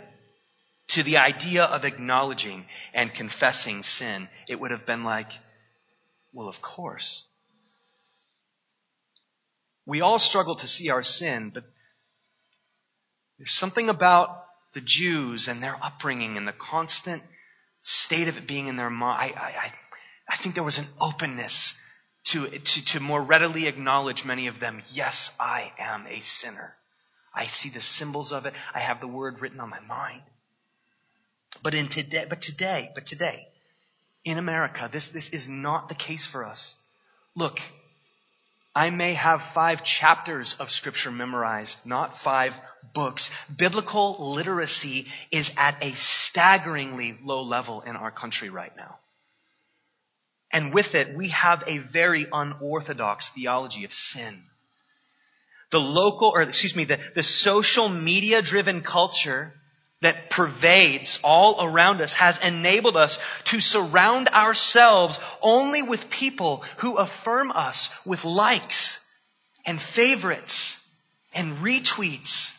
to 0.89 1.03
the 1.03 1.17
idea 1.17 1.63
of 1.63 1.85
acknowledging 1.85 2.65
and 2.93 3.13
confessing 3.13 3.83
sin. 3.83 4.29
It 4.47 4.59
would 4.59 4.71
have 4.71 4.85
been 4.85 5.03
like, 5.03 5.31
well, 6.33 6.47
of 6.47 6.61
course. 6.61 7.25
We 9.85 10.01
all 10.01 10.19
struggle 10.19 10.55
to 10.55 10.67
see 10.67 10.89
our 10.89 11.03
sin, 11.03 11.51
but 11.53 11.63
there's 13.37 13.53
something 13.53 13.89
about 13.89 14.43
the 14.73 14.81
Jews 14.81 15.47
and 15.47 15.61
their 15.61 15.77
upbringing 15.81 16.37
and 16.37 16.47
the 16.47 16.53
constant 16.53 17.23
state 17.83 18.27
of 18.27 18.37
it 18.37 18.47
being 18.47 18.67
in 18.67 18.75
their 18.75 18.89
mind. 18.89 19.33
I, 19.37 19.39
I, 19.39 19.71
I 20.29 20.35
think 20.35 20.55
there 20.55 20.63
was 20.63 20.77
an 20.77 20.87
openness 20.99 21.79
to, 22.25 22.47
to, 22.47 22.85
to 22.85 22.99
more 22.99 23.21
readily 23.21 23.67
acknowledge 23.67 24.25
many 24.25 24.47
of 24.47 24.59
them. 24.59 24.81
Yes, 24.91 25.33
I 25.39 25.71
am 25.79 26.05
a 26.07 26.19
sinner. 26.19 26.75
I 27.33 27.45
see 27.47 27.69
the 27.69 27.81
symbols 27.81 28.33
of 28.33 28.45
it. 28.45 28.53
I 28.73 28.79
have 28.79 28.99
the 28.99 29.07
word 29.07 29.39
written 29.39 29.59
on 29.59 29.69
my 29.69 29.79
mind. 29.81 30.21
But 31.63 31.73
in 31.73 31.87
today, 31.87 32.25
but 32.29 32.41
today, 32.41 32.91
but 32.93 33.05
today, 33.05 33.47
in 34.23 34.37
America, 34.37 34.89
this, 34.91 35.09
this 35.09 35.29
is 35.29 35.47
not 35.47 35.89
the 35.89 35.95
case 35.95 36.25
for 36.25 36.45
us. 36.45 36.77
Look, 37.35 37.59
I 38.75 38.89
may 38.91 39.13
have 39.13 39.41
five 39.55 39.83
chapters 39.83 40.55
of 40.59 40.69
scripture 40.69 41.11
memorized, 41.11 41.85
not 41.85 42.19
five 42.19 42.53
books. 42.93 43.31
Biblical 43.55 44.33
literacy 44.33 45.07
is 45.31 45.51
at 45.57 45.83
a 45.83 45.93
staggeringly 45.93 47.17
low 47.23 47.41
level 47.41 47.81
in 47.81 47.95
our 47.95 48.11
country 48.11 48.49
right 48.49 48.75
now. 48.77 48.97
And 50.51 50.73
with 50.73 50.93
it, 50.93 51.15
we 51.15 51.29
have 51.29 51.63
a 51.65 51.79
very 51.79 52.27
unorthodox 52.31 53.29
theology 53.29 53.83
of 53.83 53.93
sin. 53.93 54.43
The 55.71 55.79
local, 55.79 56.29
or 56.29 56.41
excuse 56.43 56.75
me, 56.75 56.85
the, 56.85 56.99
the 57.15 57.23
social 57.23 57.89
media 57.89 58.41
driven 58.41 58.81
culture 58.81 59.53
that 60.01 60.29
pervades 60.29 61.19
all 61.23 61.65
around 61.65 62.01
us 62.01 62.13
has 62.13 62.37
enabled 62.37 62.95
us 62.95 63.19
to 63.45 63.59
surround 63.59 64.27
ourselves 64.29 65.19
only 65.41 65.81
with 65.81 66.09
people 66.09 66.63
who 66.77 66.97
affirm 66.97 67.51
us 67.51 67.89
with 68.05 68.23
likes 68.23 69.03
and 69.65 69.81
favorites 69.81 70.83
and 71.33 71.57
retweets. 71.57 72.53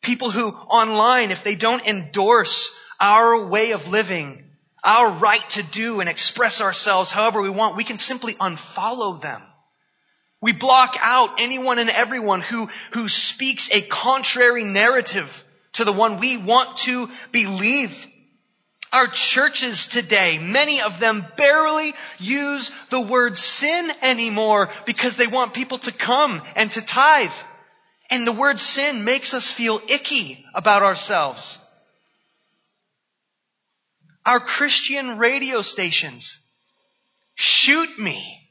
People 0.00 0.30
who 0.30 0.50
online, 0.50 1.32
if 1.32 1.42
they 1.42 1.56
don't 1.56 1.86
endorse 1.86 2.78
our 3.00 3.46
way 3.46 3.72
of 3.72 3.88
living, 3.88 4.44
our 4.84 5.10
right 5.10 5.48
to 5.50 5.62
do 5.62 6.00
and 6.00 6.08
express 6.08 6.60
ourselves 6.60 7.10
however 7.10 7.42
we 7.42 7.50
want, 7.50 7.76
we 7.76 7.84
can 7.84 7.98
simply 7.98 8.34
unfollow 8.34 9.20
them. 9.20 9.42
We 10.40 10.52
block 10.52 10.96
out 11.00 11.40
anyone 11.40 11.78
and 11.78 11.90
everyone 11.90 12.42
who, 12.42 12.68
who 12.92 13.08
speaks 13.08 13.70
a 13.72 13.82
contrary 13.82 14.64
narrative 14.64 15.44
to 15.74 15.84
the 15.84 15.92
one 15.92 16.20
we 16.20 16.36
want 16.36 16.76
to 16.78 17.10
believe. 17.32 18.06
Our 18.92 19.08
churches 19.08 19.88
today, 19.88 20.38
many 20.38 20.80
of 20.80 20.98
them 20.98 21.26
barely 21.36 21.92
use 22.18 22.70
the 22.88 23.00
word 23.00 23.36
sin 23.36 23.90
anymore 24.00 24.70
because 24.86 25.16
they 25.16 25.26
want 25.26 25.52
people 25.54 25.78
to 25.80 25.92
come 25.92 26.40
and 26.56 26.70
to 26.72 26.80
tithe. 26.80 27.34
And 28.08 28.26
the 28.26 28.32
word 28.32 28.58
sin 28.58 29.04
makes 29.04 29.34
us 29.34 29.50
feel 29.50 29.82
icky 29.88 30.42
about 30.54 30.82
ourselves. 30.82 31.58
Our 34.24 34.40
Christian 34.40 35.18
radio 35.18 35.62
stations 35.62 36.40
shoot 37.34 37.98
me 37.98 38.47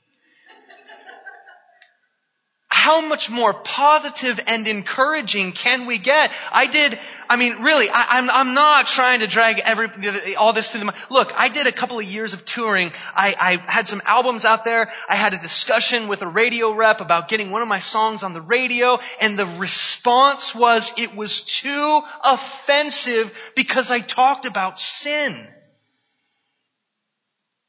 how 2.88 3.02
much 3.02 3.30
more 3.30 3.54
positive 3.54 4.40
and 4.48 4.66
encouraging 4.66 5.52
can 5.52 5.88
we 5.88 5.98
get? 5.98 6.32
I 6.54 6.68
did, 6.68 6.98
I 7.30 7.36
mean, 7.36 7.62
really, 7.62 7.90
I, 7.90 8.18
am 8.18 8.30
I'm, 8.30 8.48
I'm 8.48 8.54
not 8.54 8.88
trying 8.88 9.20
to 9.20 9.28
drag 9.28 9.60
every, 9.60 9.90
all 10.38 10.54
this 10.54 10.72
to 10.72 10.78
the, 10.78 10.94
look, 11.10 11.34
I 11.38 11.50
did 11.50 11.68
a 11.68 11.74
couple 11.74 12.00
of 12.00 12.06
years 12.06 12.32
of 12.32 12.46
touring. 12.46 12.94
I, 13.14 13.36
I 13.38 13.70
had 13.70 13.90
some 13.90 14.02
albums 14.06 14.46
out 14.46 14.64
there. 14.64 14.90
I 15.10 15.16
had 15.16 15.34
a 15.34 15.38
discussion 15.38 16.08
with 16.08 16.22
a 16.22 16.30
radio 16.30 16.72
rep 16.72 17.02
about 17.02 17.28
getting 17.28 17.52
one 17.52 17.62
of 17.62 17.68
my 17.68 17.80
songs 17.80 18.24
on 18.24 18.32
the 18.32 18.40
radio, 18.40 19.00
and 19.20 19.38
the 19.38 19.46
response 19.46 20.56
was 20.56 20.94
it 20.98 21.14
was 21.14 21.42
too 21.42 22.00
offensive 22.24 23.38
because 23.54 23.92
I 23.92 24.00
talked 24.00 24.46
about 24.46 24.80
sin 24.80 25.46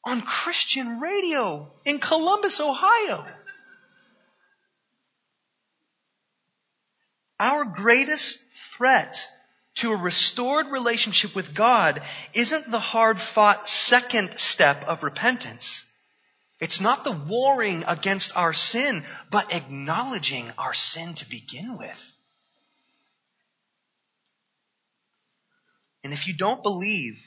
on 0.04 0.22
Christian 0.22 1.00
radio 1.00 1.72
in 1.84 1.98
Columbus, 1.98 2.60
Ohio. 2.60 3.26
Our 7.40 7.64
greatest 7.64 8.44
threat 8.76 9.28
to 9.76 9.92
a 9.92 9.96
restored 9.96 10.66
relationship 10.68 11.34
with 11.34 11.54
God 11.54 12.02
isn't 12.34 12.70
the 12.70 12.80
hard 12.80 13.20
fought 13.20 13.68
second 13.68 14.38
step 14.38 14.84
of 14.84 15.02
repentance. 15.04 15.84
It's 16.60 16.80
not 16.80 17.04
the 17.04 17.12
warring 17.12 17.84
against 17.86 18.36
our 18.36 18.52
sin, 18.52 19.04
but 19.30 19.54
acknowledging 19.54 20.50
our 20.58 20.74
sin 20.74 21.14
to 21.14 21.30
begin 21.30 21.78
with. 21.78 22.12
And 26.02 26.12
if 26.12 26.26
you 26.26 26.34
don't 26.34 26.62
believe 26.62 27.18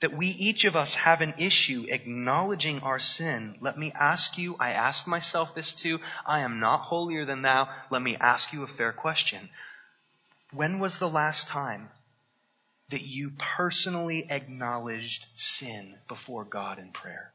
that 0.00 0.12
we 0.12 0.28
each 0.28 0.64
of 0.64 0.76
us 0.76 0.94
have 0.94 1.20
an 1.20 1.34
issue 1.38 1.86
acknowledging 1.88 2.80
our 2.80 2.98
sin, 2.98 3.56
let 3.60 3.78
me 3.78 3.92
ask 3.92 4.36
you, 4.36 4.56
I 4.58 4.72
asked 4.72 5.06
myself 5.06 5.54
this 5.54 5.72
too, 5.72 6.00
I 6.26 6.40
am 6.40 6.60
not 6.60 6.80
holier 6.80 7.24
than 7.24 7.42
thou. 7.42 7.68
Let 7.90 8.02
me 8.02 8.16
ask 8.16 8.52
you 8.52 8.62
a 8.62 8.68
fair 8.68 8.92
question. 8.92 9.48
When 10.52 10.78
was 10.78 10.98
the 10.98 11.08
last 11.08 11.48
time 11.48 11.88
that 12.90 13.02
you 13.02 13.32
personally 13.38 14.26
acknowledged 14.30 15.26
sin 15.36 15.94
before 16.08 16.44
God 16.44 16.78
in 16.78 16.92
prayer? 16.92 17.32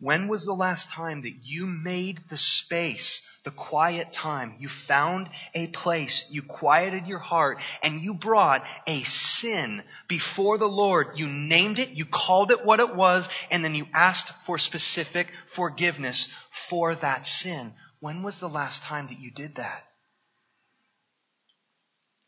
When 0.00 0.28
was 0.28 0.44
the 0.44 0.54
last 0.54 0.90
time 0.90 1.22
that 1.22 1.34
you 1.42 1.66
made 1.66 2.20
the 2.28 2.38
space, 2.38 3.26
the 3.44 3.50
quiet 3.50 4.12
time, 4.12 4.56
you 4.58 4.68
found 4.68 5.28
a 5.54 5.68
place, 5.68 6.28
you 6.30 6.42
quieted 6.42 7.06
your 7.06 7.18
heart, 7.18 7.60
and 7.82 8.00
you 8.00 8.14
brought 8.14 8.64
a 8.86 9.02
sin 9.04 9.82
before 10.08 10.58
the 10.58 10.68
Lord? 10.68 11.18
You 11.18 11.28
named 11.28 11.78
it, 11.78 11.90
you 11.90 12.04
called 12.04 12.50
it 12.50 12.64
what 12.64 12.80
it 12.80 12.94
was, 12.94 13.28
and 13.50 13.64
then 13.64 13.74
you 13.74 13.86
asked 13.94 14.32
for 14.44 14.58
specific 14.58 15.28
forgiveness 15.46 16.34
for 16.50 16.94
that 16.96 17.26
sin. 17.26 17.72
When 18.00 18.22
was 18.22 18.38
the 18.38 18.48
last 18.48 18.82
time 18.82 19.08
that 19.08 19.18
you 19.18 19.30
did 19.30 19.56
that? 19.56 19.84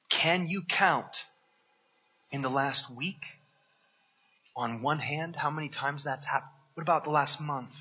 Can 0.08 0.48
you 0.48 0.62
count 0.62 1.24
in 2.30 2.42
the 2.42 2.50
last 2.50 2.90
week 2.94 3.22
on 4.56 4.82
one 4.82 4.98
hand 4.98 5.36
how 5.36 5.50
many 5.50 5.68
times 5.68 6.04
that's 6.04 6.26
happened? 6.26 6.52
What 6.74 6.82
about 6.82 7.04
the 7.04 7.10
last 7.10 7.40
month? 7.40 7.74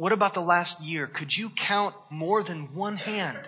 What 0.00 0.12
about 0.12 0.32
the 0.32 0.40
last 0.40 0.80
year? 0.80 1.06
Could 1.06 1.36
you 1.36 1.50
count 1.50 1.94
more 2.08 2.42
than 2.42 2.74
one 2.74 2.96
hand? 2.96 3.38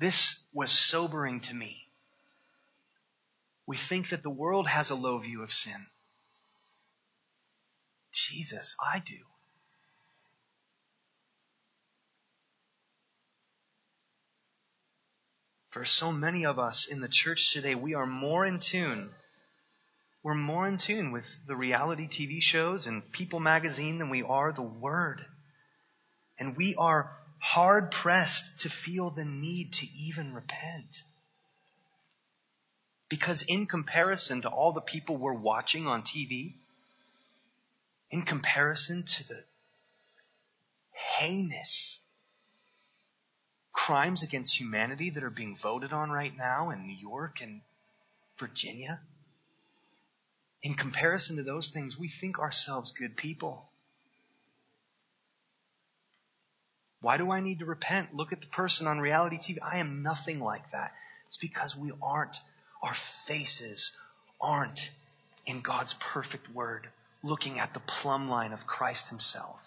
This 0.00 0.42
was 0.52 0.72
sobering 0.72 1.38
to 1.42 1.54
me. 1.54 1.84
We 3.64 3.76
think 3.76 4.08
that 4.08 4.24
the 4.24 4.28
world 4.28 4.66
has 4.66 4.90
a 4.90 4.96
low 4.96 5.18
view 5.18 5.44
of 5.44 5.52
sin. 5.52 5.86
Jesus, 8.12 8.74
I 8.82 8.98
do. 8.98 9.18
For 15.70 15.84
so 15.84 16.10
many 16.10 16.44
of 16.44 16.58
us 16.58 16.88
in 16.88 17.00
the 17.00 17.08
church 17.08 17.52
today, 17.52 17.76
we 17.76 17.94
are 17.94 18.04
more 18.04 18.44
in 18.44 18.58
tune 18.58 19.10
we're 20.26 20.34
more 20.34 20.66
in 20.66 20.76
tune 20.76 21.12
with 21.12 21.36
the 21.46 21.54
reality 21.54 22.08
TV 22.08 22.42
shows 22.42 22.88
and 22.88 23.12
People 23.12 23.38
magazine 23.38 23.98
than 23.98 24.10
we 24.10 24.24
are 24.24 24.50
the 24.50 24.60
Word. 24.60 25.24
And 26.36 26.56
we 26.56 26.74
are 26.74 27.12
hard 27.38 27.92
pressed 27.92 28.58
to 28.62 28.68
feel 28.68 29.10
the 29.10 29.24
need 29.24 29.74
to 29.74 29.86
even 29.96 30.34
repent. 30.34 31.02
Because 33.08 33.42
in 33.42 33.66
comparison 33.66 34.42
to 34.42 34.48
all 34.48 34.72
the 34.72 34.80
people 34.80 35.16
we're 35.16 35.32
watching 35.32 35.86
on 35.86 36.02
TV, 36.02 36.54
in 38.10 38.22
comparison 38.22 39.04
to 39.04 39.28
the 39.28 39.44
heinous 40.90 42.00
crimes 43.72 44.24
against 44.24 44.58
humanity 44.58 45.10
that 45.10 45.22
are 45.22 45.30
being 45.30 45.56
voted 45.56 45.92
on 45.92 46.10
right 46.10 46.36
now 46.36 46.70
in 46.70 46.84
New 46.84 46.96
York 46.96 47.40
and 47.40 47.60
Virginia, 48.40 48.98
in 50.62 50.74
comparison 50.74 51.36
to 51.36 51.42
those 51.42 51.68
things, 51.68 51.98
we 51.98 52.08
think 52.08 52.38
ourselves 52.38 52.92
good 52.92 53.16
people. 53.16 53.64
Why 57.00 57.18
do 57.18 57.30
I 57.30 57.40
need 57.40 57.60
to 57.60 57.66
repent? 57.66 58.16
Look 58.16 58.32
at 58.32 58.40
the 58.40 58.48
person 58.48 58.86
on 58.86 58.98
reality 58.98 59.38
TV. 59.38 59.58
I 59.62 59.78
am 59.78 60.02
nothing 60.02 60.40
like 60.40 60.70
that. 60.72 60.92
It's 61.26 61.36
because 61.36 61.76
we 61.76 61.92
aren't, 62.02 62.40
our 62.82 62.94
faces 63.26 63.96
aren't 64.40 64.90
in 65.44 65.60
God's 65.60 65.94
perfect 65.94 66.52
word, 66.52 66.88
looking 67.22 67.60
at 67.60 67.74
the 67.74 67.80
plumb 67.80 68.28
line 68.28 68.52
of 68.52 68.66
Christ 68.66 69.08
Himself. 69.08 69.60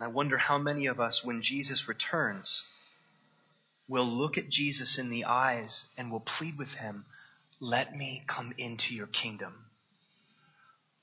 I 0.00 0.06
wonder 0.06 0.38
how 0.38 0.56
many 0.56 0.86
of 0.86 0.98
us, 0.98 1.22
when 1.22 1.42
Jesus 1.42 1.86
returns, 1.86 2.66
will 3.90 4.06
look 4.06 4.38
at 4.38 4.48
Jesus 4.48 4.98
in 4.98 5.10
the 5.10 5.24
eyes 5.24 5.84
and 5.98 6.12
will 6.12 6.20
plead 6.20 6.56
with 6.56 6.72
him, 6.72 7.04
let 7.58 7.94
me 7.94 8.22
come 8.28 8.54
into 8.56 8.94
your 8.94 9.08
kingdom. 9.08 9.52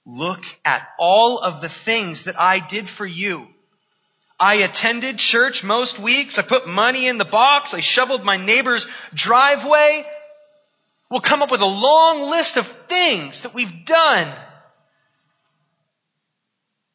Look 0.06 0.44
at 0.64 0.88
all 0.98 1.40
of 1.40 1.62
the 1.62 1.70
things 1.70 2.24
that 2.24 2.40
I 2.40 2.66
did 2.66 2.90
for 2.90 3.06
you. 3.06 3.46
I 4.40 4.56
attended 4.56 5.20
church 5.20 5.66
most 5.66 6.00
weeks. 6.00 6.40
I 6.40 6.44
put 6.44 6.66
money 6.66 7.08
in 7.08 7.18
the 7.18 7.26
box. 7.26 7.74
I 7.74 7.82
shoveled 7.82 8.24
my 8.24 8.38
neighbor's 8.38 8.88
driveway. 9.14 10.06
We'll 11.12 11.20
come 11.20 11.42
up 11.42 11.52
with 11.52 11.62
a 11.62 11.66
long 11.66 12.30
list 12.30 12.56
of 12.56 12.68
things 12.88 13.42
that 13.42 13.54
we've 13.54 13.86
done. 13.86 14.34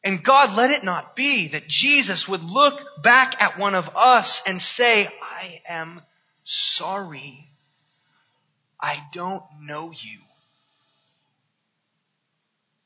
And 0.03 0.23
God, 0.23 0.55
let 0.55 0.71
it 0.71 0.83
not 0.83 1.15
be 1.15 1.49
that 1.49 1.67
Jesus 1.67 2.27
would 2.27 2.43
look 2.43 3.01
back 3.01 3.41
at 3.41 3.57
one 3.57 3.73
of 3.73 3.95
us 3.95 4.43
and 4.45 4.61
say, 4.61 5.07
I 5.21 5.61
am 5.67 6.01
sorry. 6.43 7.47
I 8.79 9.01
don't 9.13 9.43
know 9.61 9.91
you. 9.91 10.19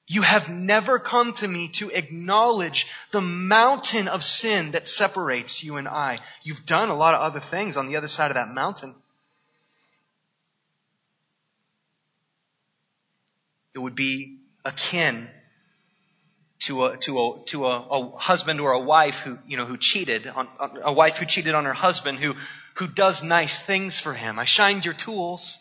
You 0.09 0.21
have 0.21 0.47
never 0.47 0.99
come 0.99 1.33
to 1.33 1.47
me 1.47 1.69
to 1.69 1.89
acknowledge 1.89 2.87
the 3.11 3.19
mountain 3.19 4.07
of 4.07 4.23
sin 4.23 4.71
that 4.71 4.87
separates 4.87 5.63
you 5.63 5.75
and 5.75 5.87
I. 5.87 6.19
You've 6.43 6.65
done 6.65 6.89
a 6.89 6.95
lot 6.95 7.13
of 7.13 7.21
other 7.21 7.41
things 7.41 7.75
on 7.75 7.87
the 7.87 7.97
other 7.97 8.07
side 8.07 8.31
of 8.31 8.35
that 8.35 8.53
mountain. 8.53 8.95
It 13.73 13.79
would 13.79 13.95
be 13.95 14.37
akin 14.63 15.27
to 16.67 16.85
a 16.85 16.97
to 16.97 17.19
a 17.19 17.39
to 17.45 17.65
a, 17.65 17.79
a, 17.79 18.17
husband 18.17 18.59
or 18.59 18.73
a 18.73 18.79
wife 18.79 19.19
who 19.19 19.37
you 19.47 19.57
know 19.57 19.65
who 19.65 19.77
cheated 19.77 20.27
on 20.27 20.47
a 20.83 20.91
wife 20.91 21.17
who 21.17 21.25
cheated 21.25 21.55
on 21.55 21.65
her 21.65 21.73
husband 21.73 22.19
who 22.19 22.35
who 22.75 22.87
does 22.87 23.23
nice 23.23 23.61
things 23.61 23.99
for 23.99 24.13
him. 24.13 24.37
I 24.37 24.43
shined 24.43 24.85
your 24.85 24.93
tools. 24.93 25.57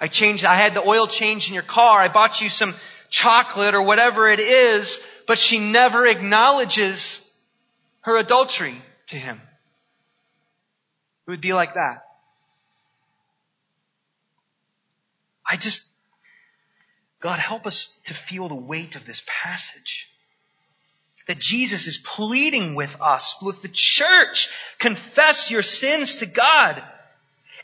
I 0.00 0.08
changed 0.08 0.44
I 0.44 0.56
had 0.56 0.74
the 0.74 0.86
oil 0.86 1.06
change 1.06 1.48
in 1.48 1.54
your 1.54 1.62
car. 1.62 2.00
I 2.00 2.08
bought 2.08 2.40
you 2.40 2.48
some 2.48 2.74
chocolate 3.10 3.74
or 3.74 3.82
whatever 3.82 4.28
it 4.28 4.40
is, 4.40 5.00
but 5.26 5.38
she 5.38 5.58
never 5.58 6.06
acknowledges 6.06 7.20
her 8.00 8.16
adultery 8.16 8.80
to 9.08 9.16
him. 9.16 9.40
It 11.26 11.30
would 11.30 11.40
be 11.40 11.52
like 11.52 11.74
that. 11.74 12.02
I 15.46 15.56
just 15.56 15.88
God, 17.24 17.38
help 17.38 17.66
us 17.66 17.98
to 18.04 18.12
feel 18.12 18.48
the 18.48 18.54
weight 18.54 18.96
of 18.96 19.06
this 19.06 19.22
passage. 19.26 20.10
That 21.26 21.38
Jesus 21.38 21.86
is 21.86 21.96
pleading 21.98 22.74
with 22.74 22.96
us, 23.00 23.36
with 23.42 23.62
the 23.62 23.70
church. 23.72 24.50
Confess 24.78 25.50
your 25.50 25.62
sins 25.62 26.16
to 26.16 26.26
God. 26.26 26.82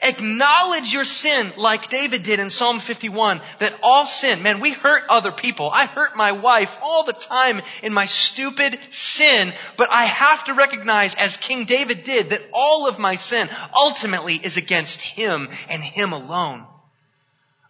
Acknowledge 0.02 0.94
your 0.94 1.04
sin 1.04 1.52
like 1.58 1.90
David 1.90 2.22
did 2.22 2.40
in 2.40 2.48
Psalm 2.48 2.80
51, 2.80 3.42
that 3.58 3.78
all 3.82 4.06
sin, 4.06 4.42
man, 4.42 4.60
we 4.60 4.72
hurt 4.72 5.02
other 5.10 5.30
people. 5.30 5.70
I 5.70 5.84
hurt 5.84 6.16
my 6.16 6.32
wife 6.32 6.78
all 6.80 7.04
the 7.04 7.12
time 7.12 7.60
in 7.82 7.92
my 7.92 8.06
stupid 8.06 8.78
sin, 8.88 9.52
but 9.76 9.90
I 9.90 10.04
have 10.04 10.44
to 10.46 10.54
recognize, 10.54 11.14
as 11.16 11.36
King 11.36 11.66
David 11.66 12.04
did, 12.04 12.30
that 12.30 12.42
all 12.52 12.88
of 12.88 12.98
my 12.98 13.16
sin 13.16 13.50
ultimately 13.74 14.36
is 14.36 14.56
against 14.56 15.02
him 15.02 15.50
and 15.68 15.82
him 15.82 16.14
alone. 16.14 16.64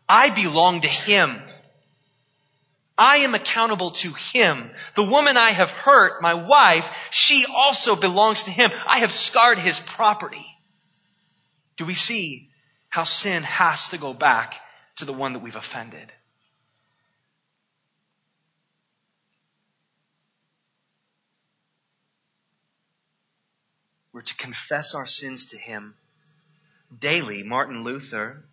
I 0.09 0.31
belong 0.31 0.83
to 0.83 0.89
him. 0.89 1.41
I 3.01 3.19
am 3.19 3.35
accountable 3.35 3.93
to 3.93 4.13
him. 4.13 4.71
The 4.95 5.03
woman 5.03 5.39
I 5.39 5.53
have 5.53 5.71
hurt, 5.71 6.21
my 6.21 6.35
wife, 6.35 7.09
she 7.11 7.47
also 7.51 7.97
belongs 7.97 8.43
to 8.43 8.51
him. 8.51 8.71
I 8.87 8.99
have 8.99 9.11
scarred 9.11 9.59
his 9.59 9.81
property. 9.81 10.45
Do 11.79 11.87
we 11.87 11.95
see 11.95 12.51
how 12.91 13.05
sin 13.05 13.43
has 13.43 13.89
to 13.89 13.99
go 13.99 14.13
back 14.13 14.55
to 14.97 15.07
the 15.07 15.15
one 15.15 15.33
that 15.33 15.39
we've 15.39 15.57
offended? 15.57 16.13
We're 24.13 24.21
to 24.21 24.37
confess 24.37 24.95
our 24.95 25.07
sins 25.07 25.47
to 25.47 25.57
him 25.57 25.95
daily. 26.99 27.45
Martin 27.45 27.83
Luther 27.83 28.45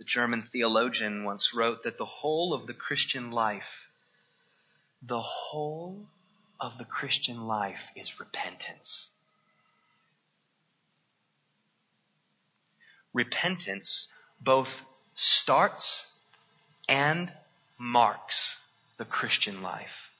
the 0.00 0.04
German 0.04 0.40
theologian 0.40 1.24
once 1.24 1.52
wrote 1.52 1.82
that 1.82 1.98
the 1.98 2.06
whole 2.06 2.54
of 2.54 2.66
the 2.66 2.72
Christian 2.72 3.30
life, 3.30 3.90
the 5.02 5.20
whole 5.20 6.06
of 6.58 6.78
the 6.78 6.86
Christian 6.86 7.46
life 7.46 7.90
is 7.94 8.18
repentance. 8.18 9.10
Repentance, 13.12 14.08
both 14.40 14.82
starts 15.16 16.10
and 16.88 17.30
marks 17.78 18.58
the 18.96 19.04
Christian 19.04 19.60
life. 19.60 20.10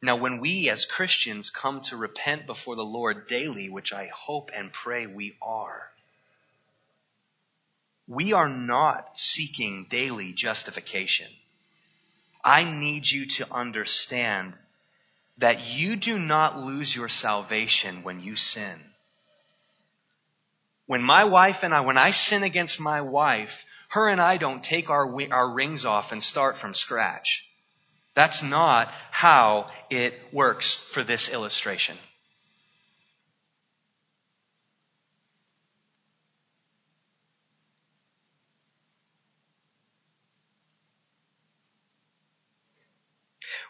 Now, 0.00 0.16
when 0.16 0.40
we 0.40 0.70
as 0.70 0.86
Christians 0.86 1.50
come 1.50 1.82
to 1.82 1.96
repent 1.98 2.46
before 2.46 2.76
the 2.76 2.84
Lord 2.84 3.26
daily, 3.26 3.68
which 3.68 3.92
I 3.92 4.06
hope 4.06 4.50
and 4.54 4.72
pray 4.72 5.06
we 5.06 5.36
are, 5.42 5.90
we 8.08 8.32
are 8.32 8.48
not 8.48 9.18
seeking 9.18 9.86
daily 9.88 10.32
justification. 10.32 11.28
I 12.44 12.64
need 12.64 13.10
you 13.10 13.26
to 13.26 13.52
understand 13.52 14.54
that 15.38 15.66
you 15.66 15.96
do 15.96 16.18
not 16.18 16.58
lose 16.58 16.94
your 16.94 17.08
salvation 17.08 18.02
when 18.02 18.20
you 18.20 18.36
sin. 18.36 18.80
When 20.86 21.02
my 21.02 21.24
wife 21.24 21.64
and 21.64 21.74
I, 21.74 21.80
when 21.80 21.98
I 21.98 22.12
sin 22.12 22.44
against 22.44 22.80
my 22.80 23.00
wife, 23.00 23.64
her 23.88 24.08
and 24.08 24.20
I 24.20 24.36
don't 24.36 24.62
take 24.62 24.88
our, 24.88 25.06
our 25.32 25.50
rings 25.50 25.84
off 25.84 26.12
and 26.12 26.22
start 26.22 26.58
from 26.58 26.74
scratch. 26.74 27.44
That's 28.14 28.42
not 28.42 28.92
how 29.10 29.70
it 29.90 30.14
works 30.32 30.74
for 30.74 31.02
this 31.02 31.28
illustration. 31.28 31.98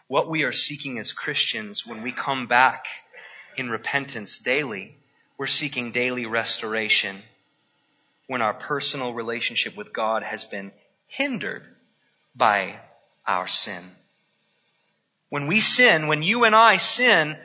What 0.07 0.29
we 0.29 0.43
are 0.43 0.53
seeking 0.53 0.99
as 0.99 1.11
Christians 1.11 1.85
when 1.85 2.01
we 2.01 2.11
come 2.11 2.47
back 2.47 2.85
in 3.57 3.69
repentance 3.69 4.37
daily, 4.37 4.95
we're 5.37 5.47
seeking 5.47 5.91
daily 5.91 6.25
restoration 6.25 7.17
when 8.27 8.41
our 8.41 8.53
personal 8.53 9.13
relationship 9.13 9.75
with 9.75 9.93
God 9.93 10.23
has 10.23 10.45
been 10.45 10.71
hindered 11.07 11.63
by 12.35 12.79
our 13.25 13.47
sin. 13.47 13.83
When 15.29 15.47
we 15.47 15.59
sin, 15.59 16.07
when 16.07 16.23
you 16.23 16.45
and 16.45 16.55
I 16.55 16.77
sin, 16.77 17.37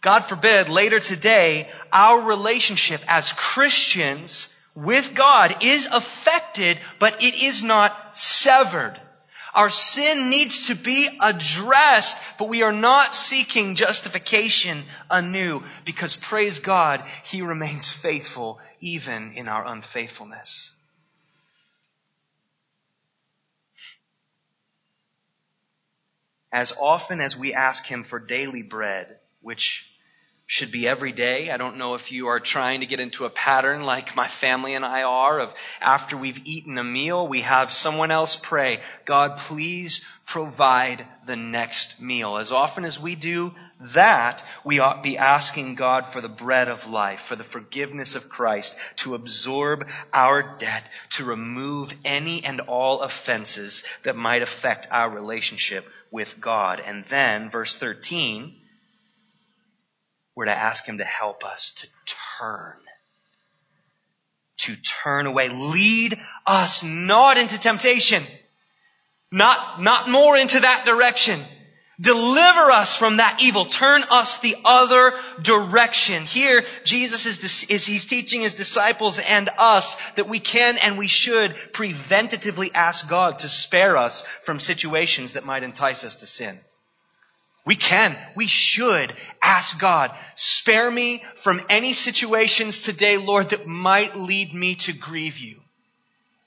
God 0.00 0.20
forbid, 0.20 0.68
later 0.68 1.00
today, 1.00 1.68
our 1.92 2.20
relationship 2.20 3.02
as 3.06 3.32
Christians 3.32 4.54
with 4.74 5.14
God 5.14 5.62
is 5.62 5.86
affected, 5.90 6.78
but 6.98 7.22
it 7.22 7.34
is 7.34 7.62
not 7.62 8.16
severed. 8.16 8.98
Our 9.56 9.70
sin 9.70 10.28
needs 10.28 10.66
to 10.66 10.74
be 10.74 11.08
addressed, 11.18 12.18
but 12.38 12.50
we 12.50 12.62
are 12.62 12.72
not 12.72 13.14
seeking 13.14 13.74
justification 13.74 14.82
anew 15.10 15.62
because 15.86 16.14
praise 16.14 16.60
God, 16.60 17.02
He 17.24 17.40
remains 17.40 17.90
faithful 17.90 18.60
even 18.80 19.32
in 19.32 19.48
our 19.48 19.66
unfaithfulness. 19.66 20.76
As 26.52 26.76
often 26.78 27.22
as 27.22 27.34
we 27.34 27.54
ask 27.54 27.86
Him 27.86 28.04
for 28.04 28.18
daily 28.18 28.62
bread, 28.62 29.18
which 29.40 29.85
should 30.46 30.70
be 30.70 30.86
every 30.86 31.10
day. 31.10 31.50
I 31.50 31.56
don't 31.56 31.76
know 31.76 31.94
if 31.94 32.12
you 32.12 32.28
are 32.28 32.38
trying 32.38 32.80
to 32.80 32.86
get 32.86 33.00
into 33.00 33.24
a 33.24 33.30
pattern 33.30 33.82
like 33.82 34.14
my 34.14 34.28
family 34.28 34.74
and 34.74 34.84
I 34.84 35.02
are 35.02 35.40
of 35.40 35.52
after 35.80 36.16
we've 36.16 36.46
eaten 36.46 36.78
a 36.78 36.84
meal, 36.84 37.26
we 37.26 37.40
have 37.40 37.72
someone 37.72 38.12
else 38.12 38.36
pray, 38.36 38.80
God, 39.04 39.38
please 39.38 40.04
provide 40.24 41.04
the 41.26 41.34
next 41.34 42.00
meal. 42.00 42.36
As 42.36 42.52
often 42.52 42.84
as 42.84 42.98
we 42.98 43.16
do 43.16 43.54
that, 43.80 44.44
we 44.64 44.78
ought 44.78 45.02
be 45.02 45.18
asking 45.18 45.74
God 45.74 46.06
for 46.06 46.20
the 46.20 46.28
bread 46.28 46.68
of 46.68 46.86
life, 46.86 47.22
for 47.22 47.34
the 47.34 47.44
forgiveness 47.44 48.14
of 48.14 48.28
Christ, 48.28 48.76
to 48.96 49.16
absorb 49.16 49.88
our 50.12 50.56
debt, 50.58 50.88
to 51.10 51.24
remove 51.24 51.92
any 52.04 52.44
and 52.44 52.60
all 52.60 53.02
offenses 53.02 53.82
that 54.04 54.16
might 54.16 54.42
affect 54.42 54.86
our 54.92 55.10
relationship 55.10 55.88
with 56.12 56.40
God. 56.40 56.80
And 56.80 57.04
then, 57.06 57.50
verse 57.50 57.76
13, 57.76 58.54
we're 60.36 60.44
to 60.44 60.56
ask 60.56 60.84
Him 60.84 60.98
to 60.98 61.04
help 61.04 61.44
us 61.44 61.72
to 61.72 61.88
turn. 62.38 62.74
To 64.58 64.76
turn 64.76 65.26
away. 65.26 65.48
Lead 65.48 66.18
us 66.46 66.84
not 66.84 67.38
into 67.38 67.58
temptation. 67.58 68.22
Not, 69.32 69.82
not 69.82 70.08
more 70.08 70.36
into 70.36 70.60
that 70.60 70.84
direction. 70.84 71.40
Deliver 71.98 72.70
us 72.70 72.94
from 72.94 73.16
that 73.16 73.42
evil. 73.42 73.64
Turn 73.64 74.02
us 74.10 74.38
the 74.38 74.56
other 74.66 75.14
direction. 75.40 76.24
Here, 76.24 76.64
Jesus 76.84 77.24
is, 77.24 77.64
is, 77.70 77.86
he's 77.86 78.04
teaching 78.04 78.42
his 78.42 78.54
disciples 78.54 79.18
and 79.18 79.48
us 79.58 79.96
that 80.16 80.28
we 80.28 80.38
can 80.38 80.76
and 80.76 80.98
we 80.98 81.06
should 81.06 81.54
preventatively 81.72 82.70
ask 82.74 83.08
God 83.08 83.38
to 83.38 83.48
spare 83.48 83.96
us 83.96 84.22
from 84.44 84.60
situations 84.60 85.32
that 85.32 85.46
might 85.46 85.62
entice 85.62 86.04
us 86.04 86.16
to 86.16 86.26
sin. 86.26 86.58
We 87.66 87.74
can, 87.74 88.16
we 88.36 88.46
should 88.46 89.12
ask 89.42 89.80
God, 89.80 90.12
spare 90.36 90.88
me 90.88 91.24
from 91.34 91.60
any 91.68 91.94
situations 91.94 92.82
today, 92.82 93.16
Lord, 93.16 93.50
that 93.50 93.66
might 93.66 94.16
lead 94.16 94.54
me 94.54 94.76
to 94.76 94.92
grieve 94.92 95.38
you. 95.38 95.60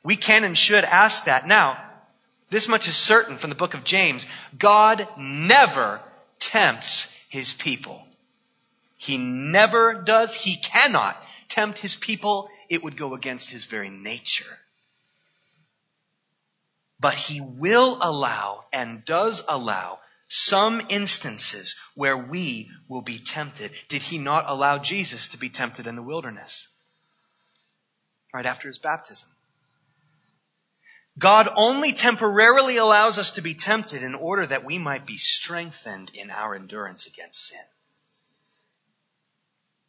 We 0.02 0.16
can 0.16 0.46
and 0.46 0.58
should 0.58 0.86
ask 0.86 1.26
that. 1.26 1.46
Now, 1.46 1.78
this 2.50 2.70
much 2.70 2.88
is 2.88 2.96
certain 2.96 3.38
from 3.38 3.50
the 3.50 3.56
book 3.58 3.74
of 3.74 3.84
James. 3.84 4.28
God 4.58 5.06
never 5.18 6.00
tempts 6.40 7.14
his 7.28 7.54
people. 7.54 8.02
He 8.96 9.18
never 9.18 9.96
does. 9.96 10.34
He 10.34 10.56
cannot 10.56 11.18
tempt 11.50 11.80
his 11.80 11.98
people. 11.98 12.50
It 12.70 12.82
would 12.82 12.96
go 12.96 13.14
against 13.14 13.50
his 13.50 13.66
very 13.66 13.90
nature. 13.90 14.58
But 16.98 17.14
he 17.14 17.42
will 17.42 17.98
allow 18.02 18.64
and 18.72 19.04
does 19.04 19.44
allow 19.50 20.00
some 20.30 20.80
instances 20.90 21.76
where 21.96 22.16
we 22.18 22.70
will 22.88 23.02
be 23.02 23.20
tempted. 23.20 23.72
Did 23.90 24.04
he 24.04 24.20
not 24.20 24.46
allow 24.48 24.78
Jesus 24.78 25.30
to 25.30 25.38
be 25.38 25.50
tempted 25.50 25.88
in 25.88 25.96
the 25.96 26.04
wilderness? 26.04 26.68
Right 28.32 28.46
after 28.46 28.68
his 28.68 28.78
baptism. 28.78 29.28
God 31.18 31.50
only 31.56 31.94
temporarily 31.94 32.78
allows 32.78 33.18
us 33.18 33.32
to 33.32 33.42
be 33.42 33.56
tempted 33.56 34.04
in 34.04 34.14
order 34.14 34.46
that 34.46 34.64
we 34.64 34.78
might 34.78 35.08
be 35.08 35.18
strengthened 35.18 36.12
in 36.14 36.30
our 36.30 36.54
endurance 36.56 37.08
against 37.08 37.48
sin. 37.48 37.60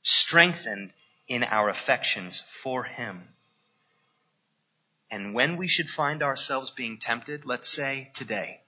Strengthened 0.03 0.92
in 1.29 1.44
our 1.44 1.68
affections 1.68 2.42
for 2.62 2.83
Him. 2.83 3.22
And 5.11 5.35
when 5.35 5.59
we 5.59 5.68
should 5.68 5.90
find 5.90 6.22
ourselves 6.22 6.70
being 6.70 6.98
tempted, 6.98 7.44
let's 7.44 7.68
say 7.68 8.11
today, 8.14 8.59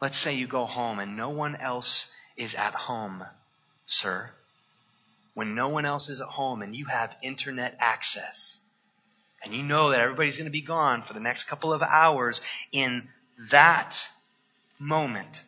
Let's 0.00 0.18
say 0.18 0.34
you 0.34 0.46
go 0.46 0.66
home 0.66 0.98
and 0.98 1.16
no 1.16 1.30
one 1.30 1.56
else 1.56 2.12
is 2.36 2.54
at 2.54 2.74
home, 2.74 3.24
sir. 3.86 4.30
When 5.34 5.54
no 5.54 5.68
one 5.68 5.84
else 5.84 6.08
is 6.08 6.20
at 6.20 6.28
home 6.28 6.62
and 6.62 6.76
you 6.76 6.86
have 6.86 7.16
internet 7.22 7.76
access, 7.80 8.58
and 9.42 9.54
you 9.54 9.62
know 9.62 9.90
that 9.90 10.00
everybody's 10.00 10.36
going 10.38 10.46
to 10.46 10.50
be 10.50 10.60
gone 10.60 11.02
for 11.02 11.12
the 11.12 11.20
next 11.20 11.44
couple 11.44 11.72
of 11.72 11.82
hours 11.82 12.40
in 12.72 13.08
that 13.50 14.08
moment. 14.78 15.42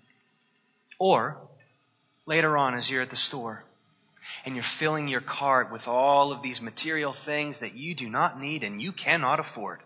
Or 0.99 1.37
later 2.27 2.57
on 2.57 2.75
as 2.75 2.91
you're 2.91 3.03
at 3.03 3.11
the 3.11 3.17
store 3.17 3.65
and 4.45 4.55
you're 4.55 4.63
filling 4.63 5.09
your 5.09 5.21
cart 5.21 5.73
with 5.73 5.89
all 5.89 6.33
of 6.33 6.43
these 6.43 6.61
material 6.61 7.13
things 7.13 7.61
that 7.61 7.75
you 7.75 7.95
do 7.95 8.09
not 8.09 8.41
need 8.41 8.63
and 8.63 8.81
you 8.81 8.93
cannot 8.93 9.41
afford 9.41 9.81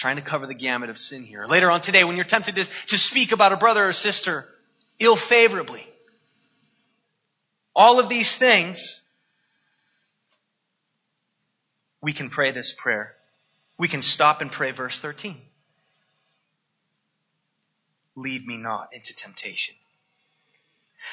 trying 0.00 0.16
to 0.16 0.22
cover 0.22 0.46
the 0.46 0.54
gamut 0.54 0.88
of 0.88 0.96
sin 0.96 1.24
here. 1.24 1.44
Later 1.44 1.70
on 1.70 1.82
today, 1.82 2.04
when 2.04 2.16
you're 2.16 2.24
tempted 2.24 2.54
to, 2.54 2.64
to 2.86 2.96
speak 2.96 3.32
about 3.32 3.52
a 3.52 3.58
brother 3.58 3.86
or 3.86 3.92
sister 3.92 4.48
ill 4.98 5.14
favorably, 5.14 5.86
all 7.76 8.00
of 8.00 8.08
these 8.08 8.34
things, 8.34 9.02
we 12.00 12.14
can 12.14 12.30
pray 12.30 12.50
this 12.50 12.72
prayer. 12.72 13.14
We 13.76 13.88
can 13.88 14.00
stop 14.00 14.40
and 14.40 14.50
pray 14.50 14.70
verse 14.70 14.98
13. 14.98 15.36
Lead 18.16 18.46
me 18.46 18.56
not 18.56 18.88
into 18.94 19.14
temptation. 19.14 19.74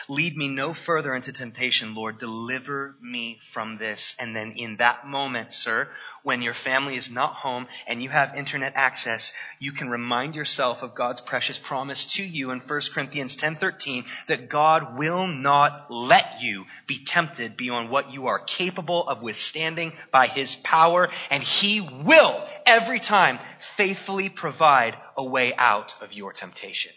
Lead 0.07 0.37
me 0.37 0.47
no 0.47 0.73
further 0.73 1.13
into 1.15 1.33
temptation, 1.33 1.95
Lord. 1.95 2.19
Deliver 2.19 2.95
me 3.01 3.39
from 3.51 3.77
this. 3.77 4.15
And 4.19 4.35
then 4.35 4.53
in 4.57 4.77
that 4.77 5.07
moment, 5.07 5.53
sir, 5.53 5.89
when 6.23 6.41
your 6.41 6.53
family 6.53 6.97
is 6.97 7.09
not 7.09 7.33
home 7.33 7.67
and 7.87 8.01
you 8.03 8.09
have 8.09 8.35
internet 8.35 8.73
access, 8.75 9.33
you 9.59 9.71
can 9.71 9.89
remind 9.89 10.35
yourself 10.35 10.83
of 10.83 10.95
God's 10.95 11.21
precious 11.21 11.57
promise 11.57 12.05
to 12.15 12.23
you 12.23 12.51
in 12.51 12.59
1 12.59 12.81
Corinthians 12.93 13.35
10:13 13.35 14.05
that 14.27 14.49
God 14.49 14.97
will 14.97 15.27
not 15.27 15.89
let 15.89 16.41
you 16.41 16.65
be 16.85 17.03
tempted 17.03 17.57
beyond 17.57 17.89
what 17.89 18.11
you 18.11 18.27
are 18.27 18.39
capable 18.39 19.07
of 19.07 19.21
withstanding 19.21 19.93
by 20.11 20.27
his 20.27 20.55
power, 20.55 21.09
and 21.29 21.41
he 21.41 21.81
will 21.81 22.47
every 22.65 22.99
time 22.99 23.39
faithfully 23.59 24.29
provide 24.29 24.97
a 25.15 25.23
way 25.23 25.53
out 25.55 25.95
of 26.01 26.13
your 26.13 26.33
temptation. 26.33 26.91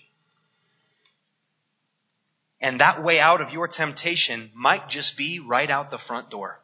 And 2.61 2.81
that 2.81 3.03
way 3.03 3.21
out 3.21 3.41
of 3.41 3.53
your 3.53 3.69
temptation 3.69 4.51
might 4.55 4.89
just 4.89 5.17
be 5.17 5.41
right 5.41 5.71
out 5.71 5.91
the 5.91 5.99
front 5.99 6.31
door. 6.31 6.61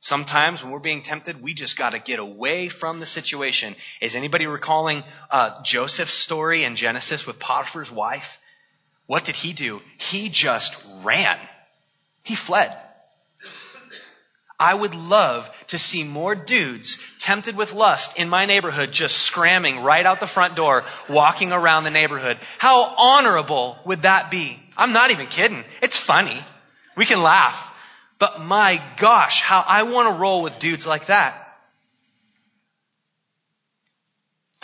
Sometimes 0.00 0.62
when 0.62 0.72
we're 0.72 0.78
being 0.78 1.02
tempted, 1.02 1.42
we 1.42 1.52
just 1.52 1.76
got 1.76 1.92
to 1.92 1.98
get 1.98 2.18
away 2.18 2.68
from 2.68 3.00
the 3.00 3.06
situation. 3.06 3.76
Is 4.00 4.16
anybody 4.16 4.46
recalling 4.46 5.04
uh, 5.30 5.62
Joseph's 5.62 6.14
story 6.14 6.64
in 6.64 6.74
Genesis 6.74 7.26
with 7.26 7.38
Potiphar's 7.38 7.90
wife? 7.90 8.38
What 9.06 9.24
did 9.24 9.36
he 9.36 9.52
do? 9.52 9.82
He 9.98 10.30
just 10.30 10.82
ran. 11.02 11.38
He 12.22 12.34
fled. 12.34 12.76
I 14.60 14.74
would 14.74 14.94
love 14.94 15.50
to 15.68 15.78
see 15.78 16.04
more 16.04 16.34
dudes 16.34 16.98
tempted 17.18 17.56
with 17.56 17.72
lust 17.72 18.18
in 18.18 18.28
my 18.28 18.44
neighborhood 18.44 18.92
just 18.92 19.16
scramming 19.16 19.82
right 19.82 20.04
out 20.04 20.20
the 20.20 20.26
front 20.26 20.54
door, 20.54 20.84
walking 21.08 21.50
around 21.50 21.84
the 21.84 21.90
neighborhood. 21.90 22.36
How 22.58 22.94
honorable 22.94 23.78
would 23.86 24.02
that 24.02 24.30
be? 24.30 24.60
I'm 24.76 24.92
not 24.92 25.10
even 25.10 25.28
kidding. 25.28 25.64
It's 25.80 25.96
funny. 25.96 26.44
We 26.94 27.06
can 27.06 27.22
laugh. 27.22 27.72
But 28.18 28.42
my 28.42 28.82
gosh, 28.98 29.40
how 29.40 29.64
I 29.66 29.84
want 29.84 30.08
to 30.08 30.20
roll 30.20 30.42
with 30.42 30.58
dudes 30.58 30.86
like 30.86 31.06
that. 31.06 31.46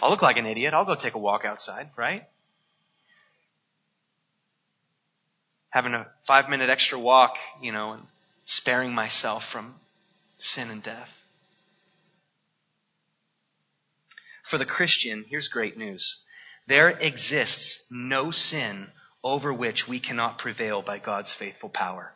I'll 0.02 0.10
look 0.10 0.20
like 0.20 0.36
an 0.36 0.44
idiot. 0.44 0.74
I'll 0.74 0.84
go 0.84 0.94
take 0.94 1.14
a 1.14 1.18
walk 1.18 1.46
outside, 1.46 1.88
right? 1.96 2.24
Having 5.70 5.94
a 5.94 6.06
five 6.24 6.50
minute 6.50 6.68
extra 6.68 6.98
walk, 6.98 7.36
you 7.62 7.72
know, 7.72 7.92
and 7.92 8.02
sparing 8.44 8.94
myself 8.94 9.48
from 9.48 9.74
sin 10.38 10.70
and 10.70 10.82
death. 10.82 11.12
For 14.44 14.58
the 14.58 14.64
Christian, 14.64 15.24
here's 15.28 15.48
great 15.48 15.76
news. 15.76 16.22
There 16.66 16.88
exists 16.88 17.84
no 17.90 18.30
sin 18.30 18.90
over 19.22 19.52
which 19.52 19.88
we 19.88 19.98
cannot 19.98 20.38
prevail 20.38 20.82
by 20.82 20.98
God's 20.98 21.32
faithful 21.32 21.68
power. 21.68 22.14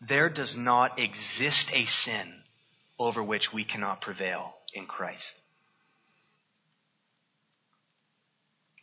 There 0.00 0.28
does 0.28 0.56
not 0.56 0.98
exist 0.98 1.70
a 1.74 1.84
sin 1.86 2.42
over 2.98 3.22
which 3.22 3.52
we 3.52 3.64
cannot 3.64 4.00
prevail 4.00 4.54
in 4.72 4.86
Christ. 4.86 5.38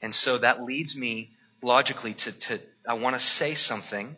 And 0.02 0.14
so 0.14 0.38
that 0.38 0.64
leads 0.64 0.96
me 0.96 1.32
logically 1.62 2.14
to, 2.14 2.32
to 2.32 2.60
I 2.88 2.96
want 2.96 3.16
to 3.16 3.20
say 3.20 3.56
something. 3.56 4.16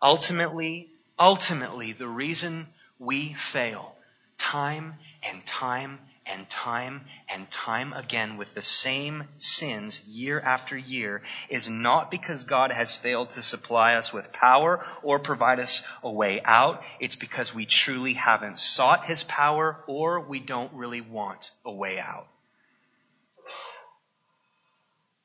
Ultimately, 0.00 0.88
ultimately, 1.18 1.92
the 1.92 2.08
reason 2.08 2.66
we 2.98 3.32
fail 3.34 3.94
time 4.38 4.94
and 5.22 5.44
time 5.44 5.98
and 6.26 6.48
time 6.48 7.02
and 7.28 7.50
time 7.50 7.92
again 7.92 8.36
with 8.36 8.52
the 8.54 8.62
same 8.62 9.24
sins 9.38 10.04
year 10.06 10.38
after 10.38 10.76
year 10.76 11.22
is 11.48 11.68
not 11.68 12.10
because 12.10 12.44
God 12.44 12.70
has 12.70 12.94
failed 12.94 13.30
to 13.30 13.42
supply 13.42 13.94
us 13.94 14.12
with 14.12 14.32
power 14.32 14.84
or 15.02 15.18
provide 15.18 15.58
us 15.58 15.82
a 16.02 16.10
way 16.10 16.40
out. 16.44 16.82
It's 17.00 17.16
because 17.16 17.54
we 17.54 17.66
truly 17.66 18.14
haven't 18.14 18.58
sought 18.58 19.06
His 19.06 19.24
power 19.24 19.82
or 19.86 20.20
we 20.20 20.38
don't 20.38 20.72
really 20.74 21.00
want 21.00 21.50
a 21.64 21.72
way 21.72 21.98
out. 21.98 22.28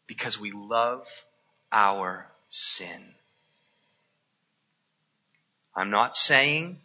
Because 0.08 0.40
we 0.40 0.52
love 0.52 1.06
our 1.72 2.28
sin. 2.50 3.04
I'm 5.76 5.90
not 5.90 6.16
saying 6.16 6.78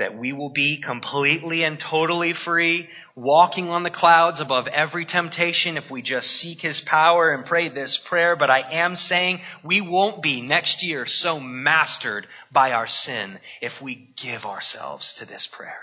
that 0.00 0.16
we 0.16 0.32
will 0.32 0.48
be 0.48 0.78
completely 0.78 1.62
and 1.62 1.78
totally 1.78 2.32
free, 2.32 2.88
walking 3.14 3.68
on 3.68 3.82
the 3.82 3.90
clouds 3.90 4.40
above 4.40 4.66
every 4.66 5.04
temptation 5.04 5.76
if 5.76 5.90
we 5.90 6.00
just 6.00 6.30
seek 6.30 6.62
His 6.62 6.80
power 6.80 7.32
and 7.32 7.44
pray 7.44 7.68
this 7.68 7.98
prayer. 7.98 8.34
But 8.34 8.48
I 8.48 8.60
am 8.60 8.96
saying 8.96 9.42
we 9.62 9.82
won't 9.82 10.22
be 10.22 10.40
next 10.40 10.82
year 10.82 11.04
so 11.04 11.38
mastered 11.38 12.26
by 12.50 12.72
our 12.72 12.86
sin 12.86 13.38
if 13.60 13.82
we 13.82 14.08
give 14.16 14.46
ourselves 14.46 15.14
to 15.14 15.26
this 15.26 15.46
prayer. 15.46 15.82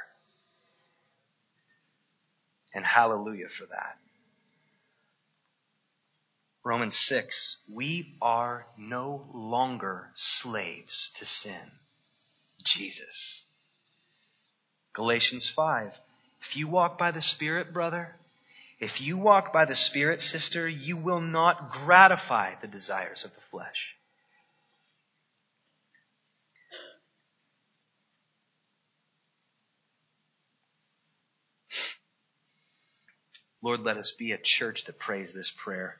And 2.73 2.83
hallelujah 2.83 3.49
for 3.49 3.67
that. 3.67 3.99
Romans 6.63 6.97
6, 6.97 7.57
we 7.71 8.15
are 8.19 8.65
no 8.79 9.27
longer 9.31 10.09
slaves 10.15 11.11
to 11.19 11.25
sin. 11.25 11.71
Jesus. 12.63 13.43
Galatians 14.97 15.47
5. 15.47 15.93
If 16.41 16.57
you 16.57 16.67
walk 16.67 16.97
by 16.97 17.11
the 17.11 17.21
Spirit, 17.21 17.71
brother, 17.71 18.15
if 18.79 18.99
you 18.99 19.15
walk 19.15 19.53
by 19.53 19.65
the 19.65 19.75
Spirit, 19.75 20.23
sister, 20.23 20.67
you 20.67 20.97
will 20.97 21.21
not 21.21 21.69
gratify 21.69 22.55
the 22.61 22.67
desires 22.67 23.23
of 23.23 23.31
the 23.35 23.41
flesh. 23.41 23.95
Lord, 33.61 33.81
let 33.81 33.97
us 33.97 34.09
be 34.09 34.31
a 34.31 34.39
church 34.39 34.85
that 34.85 34.97
prays 34.97 35.31
this 35.31 35.51
prayer. 35.51 35.99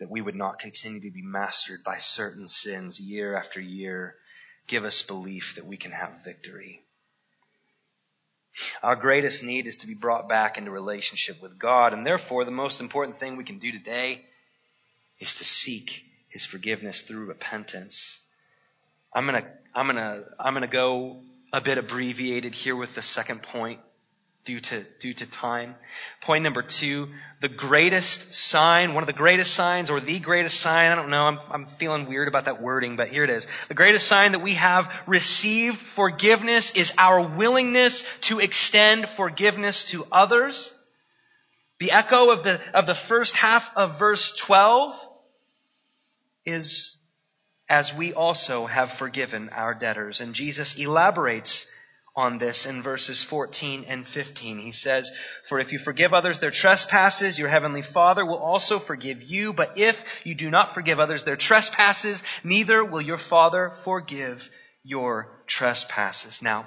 That 0.00 0.08
we 0.08 0.22
would 0.22 0.36
not 0.36 0.58
continue 0.58 1.02
to 1.02 1.10
be 1.10 1.20
mastered 1.20 1.84
by 1.84 1.98
certain 1.98 2.48
sins 2.48 2.98
year 2.98 3.36
after 3.36 3.60
year. 3.60 4.16
Give 4.68 4.86
us 4.86 5.02
belief 5.02 5.56
that 5.56 5.66
we 5.66 5.76
can 5.76 5.92
have 5.92 6.24
victory. 6.24 6.80
Our 8.82 8.96
greatest 8.96 9.42
need 9.42 9.66
is 9.66 9.78
to 9.78 9.86
be 9.86 9.94
brought 9.94 10.28
back 10.28 10.58
into 10.58 10.70
relationship 10.70 11.42
with 11.42 11.58
God, 11.58 11.92
and 11.92 12.06
therefore 12.06 12.44
the 12.44 12.50
most 12.50 12.80
important 12.80 13.18
thing 13.18 13.36
we 13.36 13.44
can 13.44 13.58
do 13.58 13.72
today 13.72 14.24
is 15.20 15.34
to 15.36 15.44
seek 15.44 16.04
His 16.28 16.44
forgiveness 16.44 17.02
through 17.02 17.26
repentance. 17.26 18.18
I'm 19.12 19.26
gonna, 19.26 19.44
I'm 19.74 19.86
gonna, 19.86 20.24
I'm 20.38 20.54
gonna 20.54 20.66
go 20.66 21.20
a 21.52 21.60
bit 21.60 21.78
abbreviated 21.78 22.54
here 22.54 22.76
with 22.76 22.94
the 22.94 23.02
second 23.02 23.42
point 23.42 23.80
due 24.44 24.60
to, 24.60 24.84
due 24.98 25.14
to 25.14 25.26
time. 25.26 25.74
Point 26.20 26.44
number 26.44 26.62
two, 26.62 27.08
the 27.40 27.48
greatest 27.48 28.34
sign, 28.34 28.92
one 28.92 29.02
of 29.02 29.06
the 29.06 29.14
greatest 29.14 29.54
signs 29.54 29.88
or 29.88 30.00
the 30.00 30.18
greatest 30.18 30.60
sign, 30.60 30.92
I 30.92 30.94
don't 30.94 31.10
know, 31.10 31.24
I'm, 31.24 31.38
I'm 31.50 31.66
feeling 31.66 32.06
weird 32.06 32.28
about 32.28 32.44
that 32.44 32.60
wording, 32.60 32.96
but 32.96 33.08
here 33.08 33.24
it 33.24 33.30
is. 33.30 33.46
The 33.68 33.74
greatest 33.74 34.06
sign 34.06 34.32
that 34.32 34.42
we 34.42 34.54
have 34.54 34.90
received 35.06 35.78
forgiveness 35.78 36.76
is 36.76 36.92
our 36.98 37.20
willingness 37.20 38.04
to 38.22 38.40
extend 38.40 39.08
forgiveness 39.10 39.90
to 39.90 40.06
others. 40.12 40.76
The 41.80 41.92
echo 41.92 42.30
of 42.30 42.44
the, 42.44 42.60
of 42.74 42.86
the 42.86 42.94
first 42.94 43.34
half 43.34 43.68
of 43.76 43.98
verse 43.98 44.34
12 44.36 44.94
is 46.44 46.98
as 47.66 47.94
we 47.94 48.12
also 48.12 48.66
have 48.66 48.92
forgiven 48.92 49.48
our 49.50 49.72
debtors. 49.72 50.20
And 50.20 50.34
Jesus 50.34 50.76
elaborates 50.76 51.66
on 52.16 52.38
this 52.38 52.64
in 52.64 52.82
verses 52.82 53.22
14 53.22 53.86
and 53.88 54.06
15. 54.06 54.58
He 54.58 54.72
says, 54.72 55.10
For 55.48 55.58
if 55.58 55.72
you 55.72 55.78
forgive 55.78 56.14
others 56.14 56.38
their 56.38 56.52
trespasses, 56.52 57.38
your 57.38 57.48
heavenly 57.48 57.82
Father 57.82 58.24
will 58.24 58.38
also 58.38 58.78
forgive 58.78 59.22
you. 59.22 59.52
But 59.52 59.76
if 59.78 60.04
you 60.24 60.34
do 60.34 60.50
not 60.50 60.74
forgive 60.74 61.00
others 61.00 61.24
their 61.24 61.36
trespasses, 61.36 62.22
neither 62.44 62.84
will 62.84 63.00
your 63.00 63.18
Father 63.18 63.72
forgive 63.82 64.48
your 64.84 65.28
trespasses. 65.46 66.40
Now, 66.40 66.66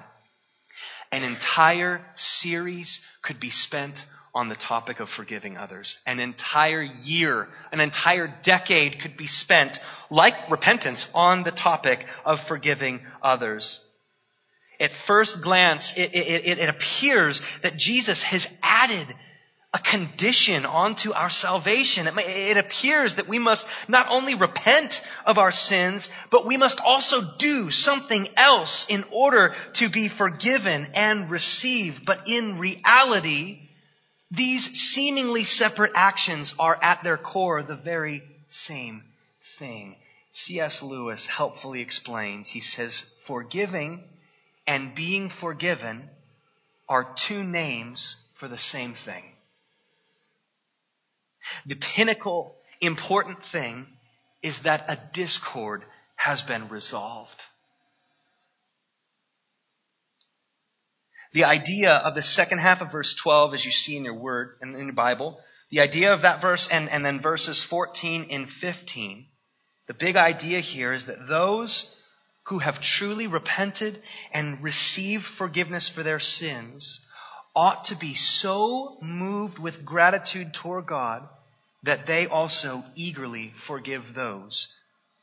an 1.11 1.23
entire 1.23 2.05
series 2.15 3.05
could 3.21 3.39
be 3.39 3.49
spent 3.49 4.05
on 4.35 4.49
the 4.49 4.55
topic 4.55 4.99
of 4.99 5.09
forgiving 5.09 5.57
others. 5.57 5.97
An 6.05 6.19
entire 6.19 6.81
year, 6.81 7.47
an 7.71 7.79
entire 7.79 8.31
decade 8.43 8.99
could 8.99 9.15
be 9.15 9.27
spent, 9.27 9.79
like 10.09 10.51
repentance, 10.51 11.09
on 11.15 11.43
the 11.43 11.51
topic 11.51 12.05
of 12.25 12.41
forgiving 12.41 13.01
others. 13.21 13.79
At 14.79 14.91
first 14.91 15.41
glance, 15.41 15.97
it, 15.97 16.13
it, 16.13 16.59
it, 16.59 16.69
appears 16.69 17.41
that 17.63 17.77
Jesus 17.77 18.21
has 18.21 18.47
added 18.61 19.07
a 19.73 19.79
condition 19.79 20.65
onto 20.65 21.13
our 21.13 21.31
salvation. 21.31 22.07
It, 22.07 22.13
it 22.17 22.57
appears 22.57 23.15
that 23.15 23.27
we 23.27 23.39
must 23.39 23.67
not 23.87 24.07
only 24.09 24.35
repent 24.35 25.03
of 25.25 25.39
our 25.39 25.51
sins, 25.51 26.09
but 26.29 26.45
we 26.45 26.57
must 26.57 26.79
also 26.79 27.21
do 27.37 27.71
something 27.71 28.27
else 28.37 28.87
in 28.87 29.03
order 29.11 29.55
to 29.73 29.89
be 29.89 30.07
forgiven 30.07 30.87
and 30.93 31.29
received. 31.31 32.05
But 32.05 32.27
in 32.27 32.59
reality, 32.59 33.69
these 34.29 34.63
seemingly 34.79 35.43
separate 35.43 35.93
actions 35.95 36.53
are 36.59 36.77
at 36.81 37.03
their 37.03 37.17
core 37.17 37.63
the 37.63 37.75
very 37.75 38.21
same 38.49 39.03
thing. 39.57 39.95
C.S. 40.33 40.83
Lewis 40.83 41.25
helpfully 41.25 41.81
explains, 41.81 42.47
he 42.47 42.59
says, 42.59 43.05
forgiving 43.25 44.03
and 44.67 44.93
being 44.93 45.29
forgiven 45.29 46.09
are 46.89 47.13
two 47.15 47.43
names 47.43 48.17
for 48.35 48.47
the 48.47 48.57
same 48.57 48.93
thing. 48.93 49.23
The 51.65 51.75
pinnacle 51.75 52.55
important 52.81 53.43
thing 53.43 53.87
is 54.43 54.59
that 54.63 54.85
a 54.89 54.99
discord 55.13 55.83
has 56.15 56.41
been 56.41 56.67
resolved. 56.67 57.41
The 61.33 61.45
idea 61.45 61.93
of 61.93 62.15
the 62.15 62.21
second 62.21 62.59
half 62.59 62.81
of 62.81 62.91
verse 62.91 63.13
12, 63.15 63.53
as 63.53 63.65
you 63.65 63.71
see 63.71 63.97
in 63.97 64.05
your 64.05 64.15
word, 64.15 64.57
in, 64.61 64.75
in 64.75 64.85
your 64.85 64.93
Bible, 64.93 65.39
the 65.69 65.81
idea 65.81 66.13
of 66.13 66.21
that 66.21 66.41
verse 66.41 66.67
and, 66.69 66.89
and 66.89 67.05
then 67.05 67.19
verses 67.19 67.61
14 67.61 68.27
and 68.31 68.49
15, 68.49 69.25
the 69.87 69.93
big 69.93 70.15
idea 70.15 70.59
here 70.59 70.93
is 70.93 71.05
that 71.05 71.27
those 71.27 71.93
who 72.47 72.59
have 72.59 72.79
truly 72.79 73.27
repented 73.27 74.01
and 74.31 74.63
received 74.63 75.25
forgiveness 75.25 75.89
for 75.89 76.01
their 76.01 76.19
sins 76.19 77.05
ought 77.53 77.85
to 77.85 77.95
be 77.95 78.15
so 78.15 78.97
moved 79.01 79.59
with 79.59 79.83
gratitude 79.83 80.53
toward 80.53 80.85
God 80.85 81.27
that 81.83 82.05
they 82.05 82.25
also 82.25 82.85
eagerly 82.95 83.51
forgive 83.57 84.13
those 84.13 84.73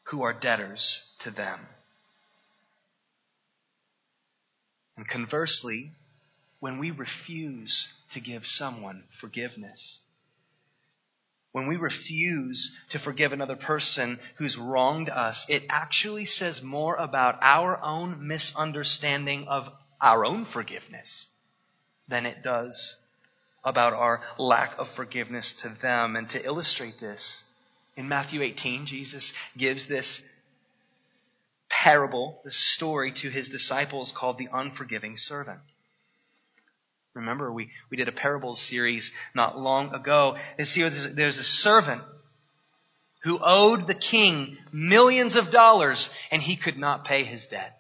who 0.05 0.23
are 0.23 0.35
debtors 0.35 1.09
to 1.21 1.31
them. 1.31 1.61
And 4.99 5.09
conversely, 5.09 5.93
when 6.61 6.79
we 6.79 6.91
refuse 6.91 7.89
to 8.11 8.21
give 8.21 8.47
someone 8.47 9.03
forgiveness, 9.19 9.99
when 11.55 11.69
we 11.69 11.77
refuse 11.77 12.77
to 12.89 12.99
forgive 12.99 13.33
another 13.33 13.55
person 13.55 14.19
who's 14.39 14.59
wronged 14.59 15.09
us, 15.09 15.49
it 15.49 15.63
actually 15.71 16.25
says 16.25 16.65
more 16.65 16.97
about 16.97 17.39
our 17.43 17.81
own 17.81 18.27
misunderstanding 18.27 19.47
of 19.47 19.71
our 20.01 20.25
own 20.25 20.47
forgiveness 20.47 21.29
than 22.09 22.27
it 22.27 22.43
does 22.43 23.01
about 23.63 23.93
our 23.93 24.21
lack 24.37 24.77
of 24.81 24.91
forgiveness 24.97 25.53
to 25.53 25.69
them. 25.81 26.17
And 26.17 26.29
to 26.31 26.45
illustrate 26.45 26.99
this, 26.99 27.45
in 27.97 28.09
Matthew 28.09 28.43
18, 28.43 28.87
Jesus 28.87 29.33
gives 29.57 29.87
this 29.87 30.29
parable, 31.69 32.41
this 32.45 32.57
story 32.57 33.13
to 33.13 33.31
his 33.31 33.49
disciples 33.49 34.11
called 34.11 34.39
the 34.39 34.49
unforgiving 34.53 35.17
servant. 35.17 35.61
Remember, 37.15 37.53
we, 37.53 37.71
we 37.91 37.97
did 37.97 38.09
a 38.09 38.13
parables 38.13 38.61
series 38.61 39.13
not 39.35 39.59
long 39.59 39.95
ago. 39.95 40.37
This 40.59 40.75
here, 40.75 40.91
there's, 40.91 41.15
there's 41.15 41.39
a 41.39 41.45
servant 41.45 42.03
who 43.23 43.39
owed 43.43 43.87
the 43.87 43.95
king 43.95 44.59
millions 44.73 45.37
of 45.37 45.51
dollars 45.51 46.11
and 46.31 46.43
he 46.43 46.57
could 46.57 46.77
not 46.77 47.05
pay 47.05 47.25
his 47.25 47.47
debt. 47.47 47.79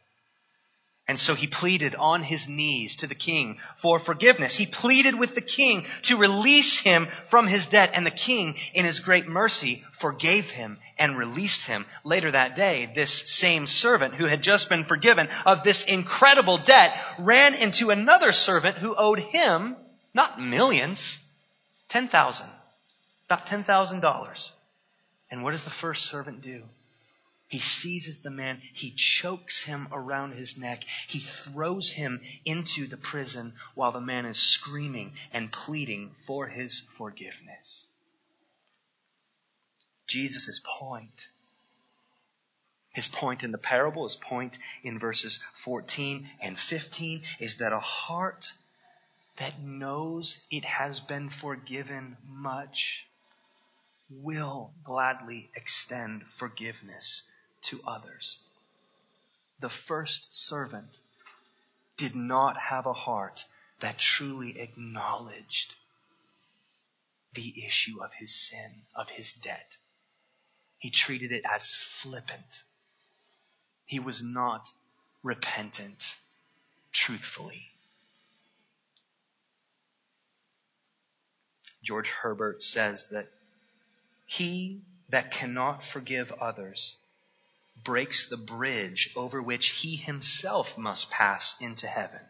And 1.06 1.20
so 1.20 1.34
he 1.34 1.46
pleaded 1.46 1.94
on 1.94 2.22
his 2.22 2.48
knees 2.48 2.96
to 2.96 3.06
the 3.06 3.14
king 3.14 3.58
for 3.76 3.98
forgiveness. 3.98 4.56
He 4.56 4.64
pleaded 4.64 5.14
with 5.14 5.34
the 5.34 5.42
king 5.42 5.84
to 6.02 6.16
release 6.16 6.78
him 6.78 7.08
from 7.26 7.46
his 7.46 7.66
debt, 7.66 7.90
and 7.92 8.06
the 8.06 8.10
king, 8.10 8.56
in 8.72 8.86
his 8.86 9.00
great 9.00 9.28
mercy, 9.28 9.84
forgave 9.92 10.50
him 10.50 10.78
and 10.98 11.18
released 11.18 11.66
him. 11.66 11.84
Later 12.04 12.30
that 12.30 12.56
day, 12.56 12.90
this 12.94 13.12
same 13.12 13.66
servant 13.66 14.14
who 14.14 14.24
had 14.24 14.40
just 14.40 14.70
been 14.70 14.84
forgiven 14.84 15.28
of 15.44 15.62
this 15.62 15.84
incredible 15.84 16.56
debt 16.56 16.98
ran 17.18 17.52
into 17.54 17.90
another 17.90 18.32
servant 18.32 18.78
who 18.78 18.96
owed 18.96 19.18
him 19.18 19.76
not 20.14 20.40
millions, 20.40 21.18
ten 21.90 22.08
thousand, 22.08 22.48
about 23.26 23.46
ten 23.46 23.62
thousand 23.62 24.00
dollars. 24.00 24.52
And 25.30 25.42
what 25.42 25.50
does 25.50 25.64
the 25.64 25.70
first 25.70 26.06
servant 26.06 26.40
do? 26.40 26.62
He 27.54 27.60
seizes 27.60 28.20
the 28.20 28.32
man, 28.32 28.60
he 28.72 28.90
chokes 28.90 29.62
him 29.62 29.86
around 29.92 30.32
his 30.32 30.58
neck, 30.58 30.82
he 31.06 31.20
throws 31.20 31.88
him 31.88 32.20
into 32.44 32.88
the 32.88 32.96
prison 32.96 33.54
while 33.76 33.92
the 33.92 34.00
man 34.00 34.26
is 34.26 34.38
screaming 34.38 35.12
and 35.32 35.52
pleading 35.52 36.16
for 36.26 36.48
his 36.48 36.80
forgiveness. 36.98 37.86
Jesus' 40.08 40.60
point, 40.64 41.28
his 42.88 43.06
point 43.06 43.44
in 43.44 43.52
the 43.52 43.58
parable, 43.58 44.02
his 44.02 44.16
point 44.16 44.58
in 44.82 44.98
verses 44.98 45.38
14 45.54 46.28
and 46.40 46.58
15 46.58 47.22
is 47.38 47.58
that 47.58 47.72
a 47.72 47.78
heart 47.78 48.52
that 49.36 49.60
knows 49.60 50.42
it 50.50 50.64
has 50.64 50.98
been 50.98 51.30
forgiven 51.30 52.16
much 52.24 53.06
will 54.10 54.74
gladly 54.82 55.52
extend 55.54 56.24
forgiveness 56.36 57.22
to 57.64 57.80
others. 57.86 58.38
The 59.60 59.68
first 59.68 60.36
servant 60.36 60.98
did 61.96 62.14
not 62.14 62.56
have 62.58 62.86
a 62.86 62.92
heart 62.92 63.44
that 63.80 63.98
truly 63.98 64.60
acknowledged 64.60 65.74
the 67.34 67.64
issue 67.66 68.02
of 68.02 68.12
his 68.14 68.34
sin, 68.34 68.82
of 68.94 69.10
his 69.10 69.32
debt. 69.32 69.76
He 70.78 70.90
treated 70.90 71.32
it 71.32 71.42
as 71.50 71.74
flippant. 71.74 72.62
He 73.86 73.98
was 73.98 74.22
not 74.22 74.68
repentant 75.22 76.16
truthfully. 76.92 77.70
George 81.82 82.10
Herbert 82.10 82.62
says 82.62 83.06
that 83.10 83.28
he 84.26 84.80
that 85.10 85.30
cannot 85.30 85.84
forgive 85.84 86.32
others 86.32 86.96
breaks 87.82 88.28
the 88.28 88.36
bridge 88.36 89.10
over 89.16 89.42
which 89.42 89.70
he 89.70 89.96
himself 89.96 90.78
must 90.78 91.10
pass 91.10 91.60
into 91.60 91.86
heaven. 91.86 92.20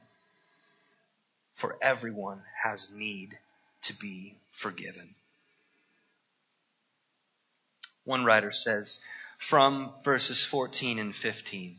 For 1.55 1.77
everyone 1.81 2.43
has 2.63 2.91
need 2.91 3.39
to 3.83 3.95
be 3.95 4.37
forgiven. 4.53 5.15
One 8.05 8.25
writer 8.25 8.53
says, 8.53 9.01
from 9.39 9.93
verses 10.03 10.45
14 10.45 10.99
and 10.99 11.15
15, 11.15 11.79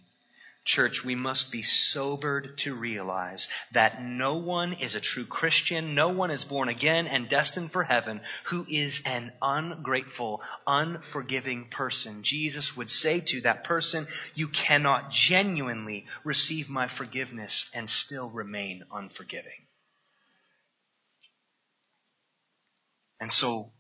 Church, 0.66 1.06
we 1.06 1.14
must 1.14 1.52
be 1.52 1.62
sobered 1.62 2.58
to 2.60 2.74
realize 2.74 3.48
that 3.74 4.02
no 4.02 4.38
one 4.38 4.74
is 4.74 4.96
a 4.96 5.00
true 5.00 5.26
Christian, 5.26 5.94
no 5.94 6.10
one 6.10 6.32
is 6.32 6.44
born 6.44 6.70
again 6.70 7.06
and 7.06 7.30
destined 7.30 7.72
for 7.72 7.84
heaven 7.84 8.20
who 8.46 8.66
is 8.68 9.04
an 9.06 9.32
ungrateful, 9.44 10.42
unforgiving 10.66 11.70
person. 11.70 12.24
Jesus 12.24 12.76
would 12.76 12.90
say 12.90 13.20
to 13.20 13.42
that 13.42 13.64
person, 13.64 14.08
you 14.34 14.48
cannot 14.48 15.12
genuinely 15.12 16.08
receive 16.24 16.68
my 16.68 16.88
forgiveness 16.88 17.70
and 17.76 17.88
still 17.88 18.32
remain 18.32 18.84
unforgiving. 18.92 19.68
And 23.20 23.32
so 23.32 23.72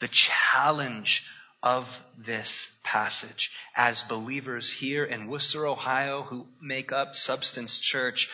the 0.00 0.08
challenge 0.08 1.26
of 1.64 2.04
this 2.18 2.68
passage. 2.84 3.50
As 3.74 4.02
believers 4.02 4.70
here 4.70 5.02
in 5.02 5.28
Wooster, 5.28 5.66
Ohio, 5.66 6.22
who 6.22 6.46
make 6.60 6.92
up 6.92 7.16
Substance 7.16 7.78
Church, 7.78 8.30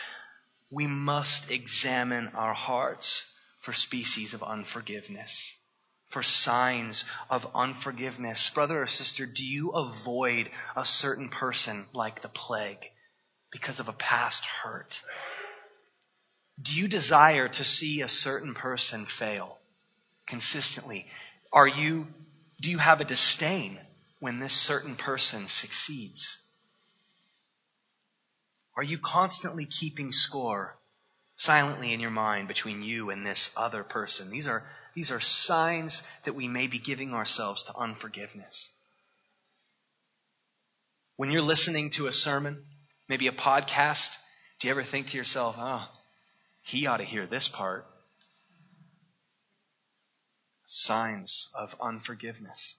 we 0.69 0.89
must 0.89 1.49
examine 1.49 2.33
our 2.35 2.53
hearts 2.53 3.33
for 3.63 3.73
species 3.73 4.35
of 4.35 4.43
unforgiveness, 4.43 5.55
for 6.09 6.25
signs 6.25 7.05
of 7.31 7.47
unforgiveness. 7.55 8.51
Brother 8.51 8.83
or 8.83 8.89
sister, 8.89 9.27
do 9.27 9.47
you 9.47 9.71
avoid 9.71 10.51
a 10.75 10.85
certain 10.85 11.29
person 11.29 11.87
like 11.93 12.23
the 12.23 12.29
plague 12.29 12.91
because 13.53 13.79
of 13.79 13.89
a 13.89 13.93
past 13.93 14.45
hurt? 14.45 15.01
Do 16.61 16.75
you 16.75 16.89
desire 16.89 17.49
to 17.49 17.65
see 17.65 18.03
a 18.03 18.09
certain 18.09 18.55
person 18.55 19.07
fail 19.07 19.57
consistently? 20.27 21.07
Are 21.53 21.69
you 21.69 22.09
do 22.61 22.71
you 22.71 22.79
have 22.79 23.01
a 23.01 23.05
disdain 23.05 23.79
when 24.19 24.39
this 24.39 24.53
certain 24.53 24.95
person 24.95 25.49
succeeds? 25.49 26.37
Are 28.77 28.83
you 28.83 28.99
constantly 28.99 29.67
keeping 29.67 30.13
score 30.13 30.77
silently 31.37 31.95
in 31.95 32.01
your 32.01 32.11
mind 32.11 32.49
between 32.49 32.83
you 32.83 33.11
and 33.11 33.27
this 33.27 33.51
other 33.57 33.83
person? 33.83 34.31
These 34.31 34.47
are, 34.47 34.65
these 34.95 35.11
are 35.11 35.21
signs 35.21 36.03
that 36.25 36.35
we 36.35 36.49
may 36.49 36.67
be 36.67 36.79
giving 36.79 37.15
ourselves 37.15 37.65
to 37.65 37.77
unforgiveness. 37.77 38.71
When 41.17 41.31
you're 41.31 41.43
listening 41.43 41.91
to 41.91 42.07
a 42.07 42.13
sermon, 42.13 42.65
maybe 43.09 43.27
a 43.27 43.33
podcast, 43.33 44.17
do 44.59 44.69
you 44.69 44.73
ever 44.73 44.85
think 44.85 45.09
to 45.09 45.17
yourself, 45.17 45.57
oh, 45.59 45.87
he 46.63 46.87
ought 46.87 46.99
to 46.99 47.05
hear 47.05 47.27
this 47.27 47.49
part? 47.49 47.87
Signs 50.73 51.51
of 51.59 51.75
unforgiveness. 51.81 52.77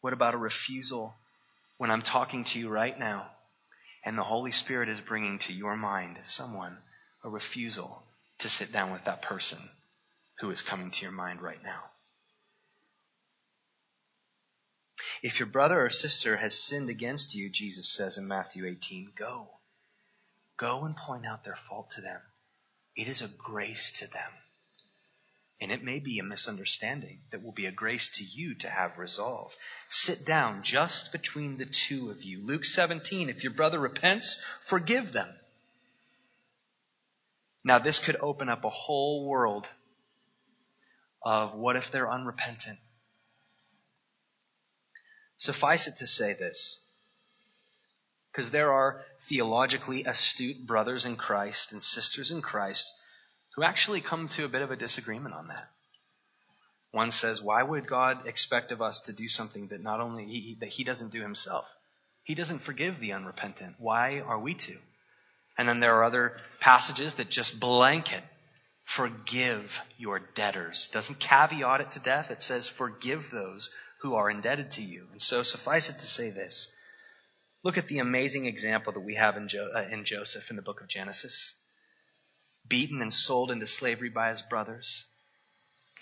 What 0.00 0.12
about 0.12 0.34
a 0.34 0.38
refusal 0.38 1.12
when 1.76 1.90
I'm 1.90 2.02
talking 2.02 2.44
to 2.44 2.60
you 2.60 2.68
right 2.68 2.96
now 2.96 3.26
and 4.04 4.16
the 4.16 4.22
Holy 4.22 4.52
Spirit 4.52 4.88
is 4.88 5.00
bringing 5.00 5.40
to 5.40 5.52
your 5.52 5.74
mind 5.74 6.20
someone, 6.22 6.78
a 7.24 7.28
refusal 7.28 8.04
to 8.38 8.48
sit 8.48 8.70
down 8.70 8.92
with 8.92 9.06
that 9.06 9.22
person 9.22 9.58
who 10.38 10.52
is 10.52 10.62
coming 10.62 10.92
to 10.92 11.02
your 11.02 11.10
mind 11.10 11.42
right 11.42 11.62
now? 11.64 11.82
If 15.20 15.40
your 15.40 15.48
brother 15.48 15.84
or 15.84 15.90
sister 15.90 16.36
has 16.36 16.56
sinned 16.56 16.90
against 16.90 17.34
you, 17.34 17.50
Jesus 17.50 17.92
says 17.92 18.18
in 18.18 18.28
Matthew 18.28 18.66
18, 18.66 19.14
go. 19.16 19.48
Go 20.56 20.84
and 20.84 20.96
point 20.96 21.26
out 21.26 21.42
their 21.42 21.56
fault 21.56 21.90
to 21.96 22.00
them. 22.00 22.20
It 22.96 23.08
is 23.08 23.22
a 23.22 23.28
grace 23.28 23.92
to 24.00 24.06
them. 24.06 24.30
And 25.60 25.70
it 25.70 25.84
may 25.84 26.00
be 26.00 26.18
a 26.18 26.24
misunderstanding 26.24 27.20
that 27.30 27.42
will 27.42 27.52
be 27.52 27.66
a 27.66 27.72
grace 27.72 28.08
to 28.16 28.24
you 28.24 28.54
to 28.56 28.68
have 28.68 28.98
resolve. 28.98 29.54
Sit 29.88 30.26
down 30.26 30.64
just 30.64 31.12
between 31.12 31.56
the 31.56 31.66
two 31.66 32.10
of 32.10 32.24
you. 32.24 32.44
Luke 32.44 32.64
17, 32.64 33.28
if 33.28 33.44
your 33.44 33.52
brother 33.52 33.78
repents, 33.78 34.44
forgive 34.64 35.12
them. 35.12 35.28
Now, 37.64 37.78
this 37.78 38.00
could 38.00 38.16
open 38.20 38.48
up 38.48 38.64
a 38.64 38.70
whole 38.70 39.28
world 39.28 39.68
of 41.22 41.54
what 41.54 41.76
if 41.76 41.92
they're 41.92 42.10
unrepentant? 42.10 42.80
Suffice 45.36 45.86
it 45.86 45.98
to 45.98 46.06
say 46.06 46.34
this. 46.34 46.80
Because 48.32 48.50
there 48.50 48.72
are 48.72 49.04
theologically 49.26 50.04
astute 50.04 50.66
brothers 50.66 51.04
in 51.04 51.16
Christ 51.16 51.72
and 51.72 51.82
sisters 51.82 52.30
in 52.30 52.42
Christ 52.42 52.92
who 53.54 53.62
actually 53.62 54.00
come 54.00 54.28
to 54.28 54.44
a 54.44 54.48
bit 54.48 54.62
of 54.62 54.70
a 54.70 54.76
disagreement 54.76 55.34
on 55.34 55.48
that. 55.48 55.68
One 56.90 57.10
says, 57.10 57.40
why 57.40 57.62
would 57.62 57.86
God 57.86 58.26
expect 58.26 58.72
of 58.72 58.82
us 58.82 59.00
to 59.02 59.12
do 59.12 59.28
something 59.28 59.68
that 59.68 59.82
not 59.82 60.00
only 60.00 60.26
he, 60.26 60.56
that 60.60 60.68
he 60.68 60.84
doesn't 60.84 61.12
do 61.12 61.22
himself? 61.22 61.64
He 62.24 62.34
doesn't 62.34 62.60
forgive 62.60 63.00
the 63.00 63.12
unrepentant. 63.12 63.76
Why 63.78 64.20
are 64.20 64.38
we 64.38 64.54
to? 64.54 64.76
And 65.58 65.68
then 65.68 65.80
there 65.80 65.96
are 65.96 66.04
other 66.04 66.36
passages 66.60 67.14
that 67.14 67.30
just 67.30 67.60
blanket 67.60 68.22
forgive 68.84 69.80
your 69.96 70.18
debtors. 70.18 70.88
Doesn't 70.92 71.18
caveat 71.18 71.80
it 71.80 71.90
to 71.92 72.00
death. 72.00 72.30
It 72.30 72.42
says 72.42 72.68
forgive 72.68 73.30
those 73.30 73.70
who 74.00 74.14
are 74.14 74.30
indebted 74.30 74.72
to 74.72 74.82
you. 74.82 75.06
And 75.12 75.22
so 75.22 75.42
suffice 75.42 75.88
it 75.88 75.98
to 75.98 76.06
say 76.06 76.30
this. 76.30 76.74
Look 77.62 77.78
at 77.78 77.86
the 77.86 78.00
amazing 78.00 78.46
example 78.46 78.92
that 78.92 79.00
we 79.00 79.14
have 79.14 79.36
in, 79.36 79.48
jo- 79.48 79.70
uh, 79.74 79.82
in 79.90 80.04
Joseph 80.04 80.50
in 80.50 80.56
the 80.56 80.62
book 80.62 80.80
of 80.80 80.88
Genesis. 80.88 81.54
Beaten 82.66 83.00
and 83.00 83.12
sold 83.12 83.50
into 83.50 83.66
slavery 83.66 84.08
by 84.08 84.30
his 84.30 84.42
brothers. 84.42 85.04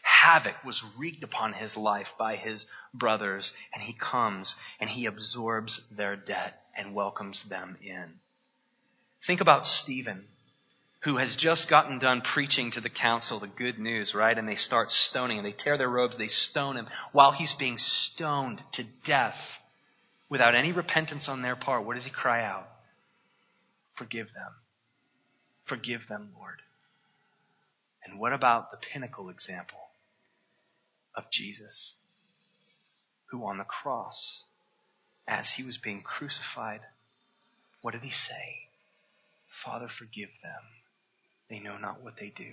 Havoc 0.02 0.64
was 0.64 0.82
wreaked 0.96 1.22
upon 1.22 1.52
his 1.52 1.76
life 1.76 2.14
by 2.18 2.36
his 2.36 2.66
brothers, 2.94 3.54
and 3.74 3.82
he 3.82 3.92
comes 3.92 4.56
and 4.78 4.88
he 4.88 5.06
absorbs 5.06 5.88
their 5.90 6.16
debt 6.16 6.62
and 6.76 6.94
welcomes 6.94 7.44
them 7.44 7.76
in. 7.82 8.20
Think 9.22 9.42
about 9.42 9.66
Stephen, 9.66 10.26
who 11.00 11.18
has 11.18 11.36
just 11.36 11.68
gotten 11.68 11.98
done 11.98 12.22
preaching 12.22 12.70
to 12.70 12.80
the 12.80 12.90
council 12.90 13.38
the 13.38 13.46
good 13.46 13.78
news, 13.78 14.14
right? 14.14 14.36
And 14.36 14.48
they 14.48 14.56
start 14.56 14.90
stoning 14.90 15.38
and 15.38 15.46
they 15.46 15.52
tear 15.52 15.76
their 15.76 15.88
robes, 15.88 16.16
they 16.16 16.28
stone 16.28 16.76
him 16.76 16.88
while 17.12 17.32
he's 17.32 17.52
being 17.52 17.76
stoned 17.76 18.62
to 18.72 18.84
death 19.04 19.59
without 20.30 20.54
any 20.54 20.72
repentance 20.72 21.28
on 21.28 21.42
their 21.42 21.56
part. 21.56 21.84
What 21.84 21.96
does 21.96 22.06
he 22.06 22.10
cry 22.10 22.42
out? 22.42 22.66
Forgive 23.96 24.32
them. 24.32 24.52
Forgive 25.66 26.08
them, 26.08 26.30
Lord. 26.38 26.62
And 28.04 28.18
what 28.18 28.32
about 28.32 28.70
the 28.70 28.78
pinnacle 28.78 29.28
example 29.28 29.90
of 31.14 31.30
Jesus, 31.30 31.96
who 33.26 33.44
on 33.44 33.58
the 33.58 33.64
cross, 33.64 34.44
as 35.28 35.50
he 35.50 35.62
was 35.62 35.76
being 35.76 36.00
crucified, 36.00 36.80
what 37.82 37.92
did 37.92 38.02
he 38.02 38.10
say? 38.10 38.68
Father, 39.48 39.88
forgive 39.88 40.30
them. 40.42 40.62
They 41.50 41.58
know 41.58 41.76
not 41.76 42.02
what 42.02 42.16
they 42.16 42.32
do. 42.34 42.52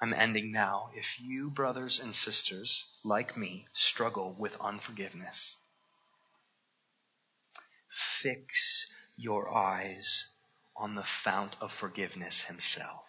I'm 0.00 0.14
ending 0.14 0.52
now. 0.52 0.90
If 0.94 1.20
you, 1.20 1.50
brothers 1.50 1.98
and 1.98 2.14
sisters, 2.14 2.98
like 3.04 3.36
me, 3.36 3.66
struggle 3.72 4.32
with 4.38 4.56
unforgiveness, 4.60 5.56
fix 7.90 8.92
your 9.16 9.52
eyes 9.52 10.32
on 10.76 10.94
the 10.94 11.02
fount 11.02 11.56
of 11.60 11.72
forgiveness 11.72 12.42
himself. 12.42 13.04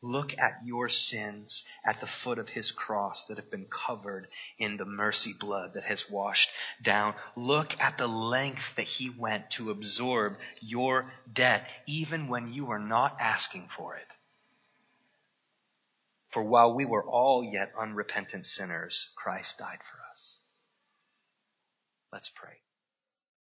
Look 0.00 0.36
at 0.38 0.60
your 0.64 0.88
sins 0.88 1.64
at 1.84 2.00
the 2.00 2.06
foot 2.06 2.38
of 2.38 2.48
his 2.48 2.72
cross 2.72 3.26
that 3.26 3.36
have 3.36 3.50
been 3.50 3.66
covered 3.66 4.26
in 4.58 4.76
the 4.76 4.86
mercy 4.86 5.34
blood 5.38 5.74
that 5.74 5.84
has 5.84 6.10
washed 6.10 6.50
down. 6.82 7.14
Look 7.36 7.78
at 7.80 7.98
the 7.98 8.08
length 8.08 8.74
that 8.76 8.88
he 8.88 9.10
went 9.10 9.50
to 9.52 9.70
absorb 9.70 10.38
your 10.60 11.12
debt, 11.32 11.68
even 11.86 12.26
when 12.28 12.52
you 12.52 12.64
were 12.64 12.80
not 12.80 13.18
asking 13.20 13.68
for 13.68 13.94
it. 13.94 14.08
For 16.32 16.42
while 16.42 16.74
we 16.74 16.86
were 16.86 17.04
all 17.04 17.44
yet 17.44 17.72
unrepentant 17.78 18.46
sinners, 18.46 19.10
Christ 19.16 19.58
died 19.58 19.80
for 19.90 19.98
us. 20.12 20.40
Let's 22.12 22.30
pray. 22.30 22.60